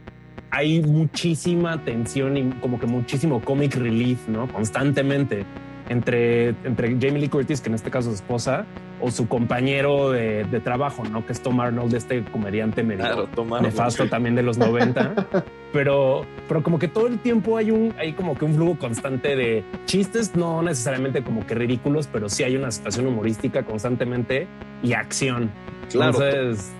hay 0.51 0.81
muchísima 0.81 1.83
tensión 1.83 2.37
y 2.37 2.49
como 2.61 2.79
que 2.79 2.85
muchísimo 2.85 3.41
comic 3.41 3.75
relief, 3.75 4.25
¿no? 4.29 4.47
Constantemente 4.47 5.43
entre, 5.89 6.49
entre 6.63 6.89
Jamie 6.89 7.19
Lee 7.19 7.29
Curtis, 7.29 7.61
que 7.61 7.69
en 7.69 7.75
este 7.75 7.89
caso 7.89 8.09
es 8.09 8.15
esposa, 8.15 8.65
o 8.99 9.11
su 9.11 9.27
compañero 9.27 10.11
de, 10.11 10.45
trabajo, 10.63 11.03
¿no? 11.03 11.25
Que 11.25 11.33
es 11.33 11.41
Tom 11.41 11.59
Arnold, 11.59 11.93
este 11.93 12.23
comediante 12.25 12.83
medio 12.83 13.29
nefasto 13.61 14.07
también 14.07 14.35
de 14.35 14.43
los 14.43 14.57
90. 14.57 15.27
pero, 15.73 16.25
pero 16.47 16.63
como 16.63 16.79
que 16.79 16.87
todo 16.87 17.07
el 17.07 17.19
tiempo 17.19 17.57
hay 17.57 17.71
un, 17.71 17.93
hay 17.97 18.13
como 18.13 18.35
que 18.35 18.45
un 18.45 18.55
flujo 18.55 18.79
constante 18.79 19.35
de 19.35 19.63
chistes, 19.85 20.35
no 20.35 20.61
necesariamente 20.61 21.23
como 21.23 21.45
que 21.45 21.55
ridículos, 21.55 22.07
pero 22.11 22.27
sí 22.29 22.43
hay 22.43 22.55
una 22.55 22.71
situación 22.71 23.07
humorística 23.07 23.63
constantemente 23.63 24.47
y 24.81 24.93
acción. 24.93 25.51
Claro. 25.89 26.21
Entonces, 26.21 26.71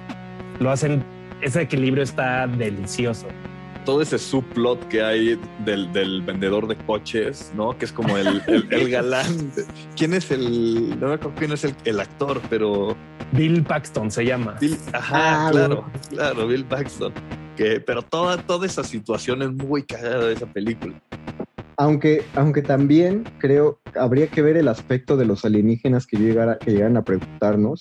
lo 0.60 0.72
hacen, 0.72 1.04
ese 1.42 1.62
equilibrio 1.62 2.04
está 2.04 2.48
delicioso 2.48 3.28
todo 3.88 4.02
ese 4.02 4.20
subplot 4.20 4.86
que 4.90 5.02
hay 5.02 5.40
del, 5.64 5.94
del, 5.94 6.22
vendedor 6.22 6.68
de 6.68 6.76
coches, 6.76 7.54
¿no? 7.56 7.78
Que 7.78 7.86
es 7.86 7.94
como 7.94 8.18
el, 8.18 8.42
el, 8.46 8.90
galán. 8.92 9.50
¿Quién 9.96 10.14
es 10.14 10.30
el.? 10.30 11.00
No 11.00 11.08
me 11.08 11.14
acuerdo 11.14 11.34
quién 11.38 11.54
es 11.54 11.64
el, 11.64 11.74
el 11.86 12.02
actor, 12.02 12.42
pero. 12.50 12.98
Bill 13.32 13.64
Paxton 13.64 14.12
se 14.12 14.26
llama. 14.26 14.58
ajá, 14.92 15.48
ah, 15.48 15.52
claro, 15.52 15.86
claro, 16.10 16.48
Bill 16.48 16.66
Paxton. 16.66 17.14
Que, 17.56 17.80
pero 17.80 18.02
toda, 18.02 18.36
toda 18.46 18.66
esa 18.66 18.84
situación 18.84 19.42
es 19.42 19.54
muy 19.54 19.84
cagada 19.84 20.26
de 20.26 20.34
esa 20.34 20.48
película. 20.48 21.02
Aunque, 21.78 22.26
aunque 22.36 22.64
también 22.64 23.24
creo 23.40 23.80
habría 23.96 24.28
que 24.28 24.42
ver 24.42 24.58
el 24.58 24.68
aspecto 24.68 25.16
de 25.16 25.26
los 25.26 25.46
alienígenas 25.46 26.06
que, 26.08 26.18
llegara, 26.18 26.58
que 26.60 26.72
llegan 26.72 26.98
a 26.98 27.06
preguntarnos, 27.06 27.80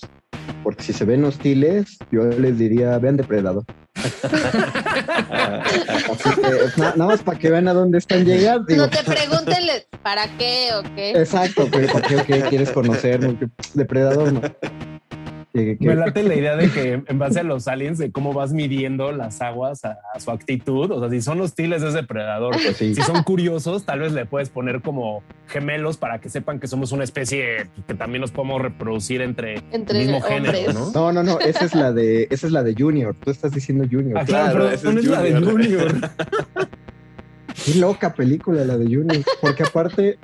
porque 0.63 0.83
si 0.83 0.93
se 0.93 1.03
ven 1.03 1.25
hostiles, 1.25 1.97
yo 2.11 2.23
les 2.23 2.57
diría, 2.57 2.97
vean 2.97 3.17
depredador. 3.17 3.65
Nada 6.77 6.95
más 6.95 7.21
para 7.21 7.39
que 7.39 7.49
vean 7.49 7.67
a 7.67 7.73
dónde 7.73 7.97
están 7.97 8.25
llegando. 8.25 8.75
no 8.75 8.89
te 8.89 9.03
pregunten 9.03 9.63
para 10.03 10.27
qué 10.37 10.69
o 10.75 10.83
qué. 10.95 11.11
Exacto, 11.11 11.67
pero 11.71 11.91
para 11.91 12.07
qué 12.07 12.17
o 12.17 12.25
qué 12.25 12.41
quieres 12.41 12.71
conocer, 12.71 13.19
depredador 13.73 14.33
no. 14.33 14.41
Me 15.79 15.95
late 15.95 16.23
la 16.23 16.35
idea 16.35 16.55
de 16.55 16.69
que 16.69 17.01
en 17.05 17.19
base 17.19 17.39
a 17.39 17.43
los 17.43 17.67
aliens, 17.67 17.97
de 17.97 18.11
cómo 18.11 18.33
vas 18.33 18.53
midiendo 18.53 19.11
las 19.11 19.41
aguas 19.41 19.83
a, 19.85 19.97
su 20.19 20.31
actitud. 20.31 20.91
O 20.91 20.99
sea, 20.99 21.09
si 21.09 21.21
son 21.21 21.41
hostiles 21.41 21.83
es 21.83 21.93
depredador. 21.93 22.55
Pues 22.55 22.77
si 22.77 22.95
son 22.95 23.23
curiosos, 23.23 23.85
tal 23.85 23.99
vez 23.99 24.13
le 24.13 24.25
puedes 24.25 24.49
poner 24.49 24.81
como 24.81 25.23
gemelos 25.47 25.97
para 25.97 26.19
que 26.19 26.29
sepan 26.29 26.59
que 26.59 26.67
somos 26.67 26.91
una 26.91 27.03
especie 27.03 27.69
que 27.87 27.93
también 27.93 28.21
nos 28.21 28.31
podemos 28.31 28.61
reproducir 28.61 29.21
entre, 29.21 29.63
entre 29.71 29.99
mismo 29.99 30.21
género, 30.21 30.73
¿no? 30.73 30.91
No, 30.91 31.13
no, 31.13 31.23
no. 31.23 31.39
Esa 31.39 31.65
es 31.65 31.75
la 31.75 31.91
de, 31.91 32.27
esa 32.29 32.47
es 32.47 32.53
la 32.53 32.63
de 32.63 32.75
Junior. 32.77 33.15
Tú 33.15 33.31
estás 33.31 33.51
diciendo 33.51 33.85
Junior. 33.89 34.19
Ah, 34.19 34.25
claro, 34.25 34.69
esa 34.69 34.91
es, 34.91 35.05
la 35.05 35.21
de 35.21 35.39
Junior. 35.39 35.93
Qué 37.65 37.75
loca 37.75 38.13
película 38.13 38.63
la 38.63 38.77
de 38.77 38.85
Junior. 38.85 39.23
Porque 39.41 39.63
aparte, 39.63 40.17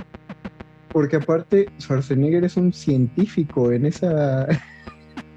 porque 0.90 1.18
aparte 1.18 1.70
Schwarzenegger 1.80 2.44
es 2.44 2.58
un 2.58 2.74
científico 2.74 3.72
en 3.72 3.86
esa 3.86 4.48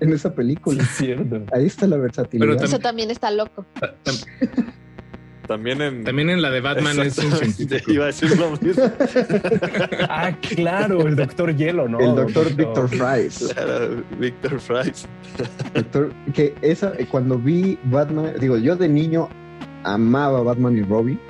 en 0.01 0.13
esa 0.13 0.35
película. 0.35 0.83
Es 0.83 0.91
cierto. 0.91 1.45
Ahí 1.53 1.67
está 1.67 1.87
la 1.87 1.97
versatilidad. 1.97 2.63
Eso 2.63 2.79
también 2.79 3.11
está 3.11 3.31
loco. 3.31 3.65
También 5.47 5.81
en, 5.81 6.03
también 6.03 6.29
en 6.31 6.43
la 6.43 6.51
de 6.51 6.61
Batman 6.61 6.99
es 7.01 7.19
un 7.19 7.31
científico. 7.31 7.93
Iba 7.93 8.05
a 8.05 8.07
decir 8.09 8.37
lo 8.37 8.51
mismo. 8.51 8.83
ah, 10.09 10.33
claro, 10.41 11.07
el 11.07 11.15
doctor 11.15 11.55
Hielo, 11.55 11.89
¿no? 11.89 12.01
El 12.01 12.17
doctor 12.17 12.55
Victor 12.55 12.89
Fries. 12.89 13.53
Claro, 13.55 14.03
Victor 14.19 14.59
Fries. 14.59 15.07
Doctor, 15.75 16.13
que 16.35 16.55
esa, 16.63 16.93
cuando 17.11 17.39
vi 17.39 17.79
Batman, 17.85 18.33
digo, 18.41 18.57
yo 18.57 18.77
de 18.77 18.89
niño 18.89 19.29
amaba 19.85 20.43
Batman 20.43 20.77
y 20.77 20.83
Robin. 20.83 21.21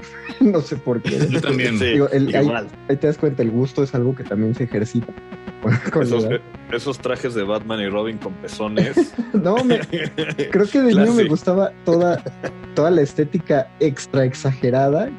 no 0.40 0.60
sé 0.62 0.76
por 0.76 1.02
qué. 1.02 1.18
Yo 1.28 1.40
también. 1.40 1.78
Digo, 1.78 2.08
el, 2.08 2.34
ahí, 2.34 2.50
ahí, 2.88 2.96
te 2.96 3.06
das 3.06 3.18
cuenta, 3.18 3.42
el 3.42 3.50
gusto 3.50 3.82
es 3.82 3.94
algo 3.94 4.14
que 4.14 4.24
también 4.24 4.54
se 4.54 4.64
ejercita. 4.64 5.12
esos, 6.72 6.98
trajes 6.98 7.34
de 7.34 7.42
Batman 7.42 7.80
y 7.80 7.88
Robin 7.88 8.18
con 8.18 8.32
pezones. 8.34 9.14
no, 9.32 9.56
creo 10.50 10.66
que 10.66 10.80
de 10.80 10.94
niño 10.94 11.12
me 11.12 11.24
gustaba 11.24 11.72
toda, 11.84 12.22
toda 12.74 12.90
la 12.90 13.02
estética 13.02 13.68
extra 13.80 14.24
exagerada 14.24 15.10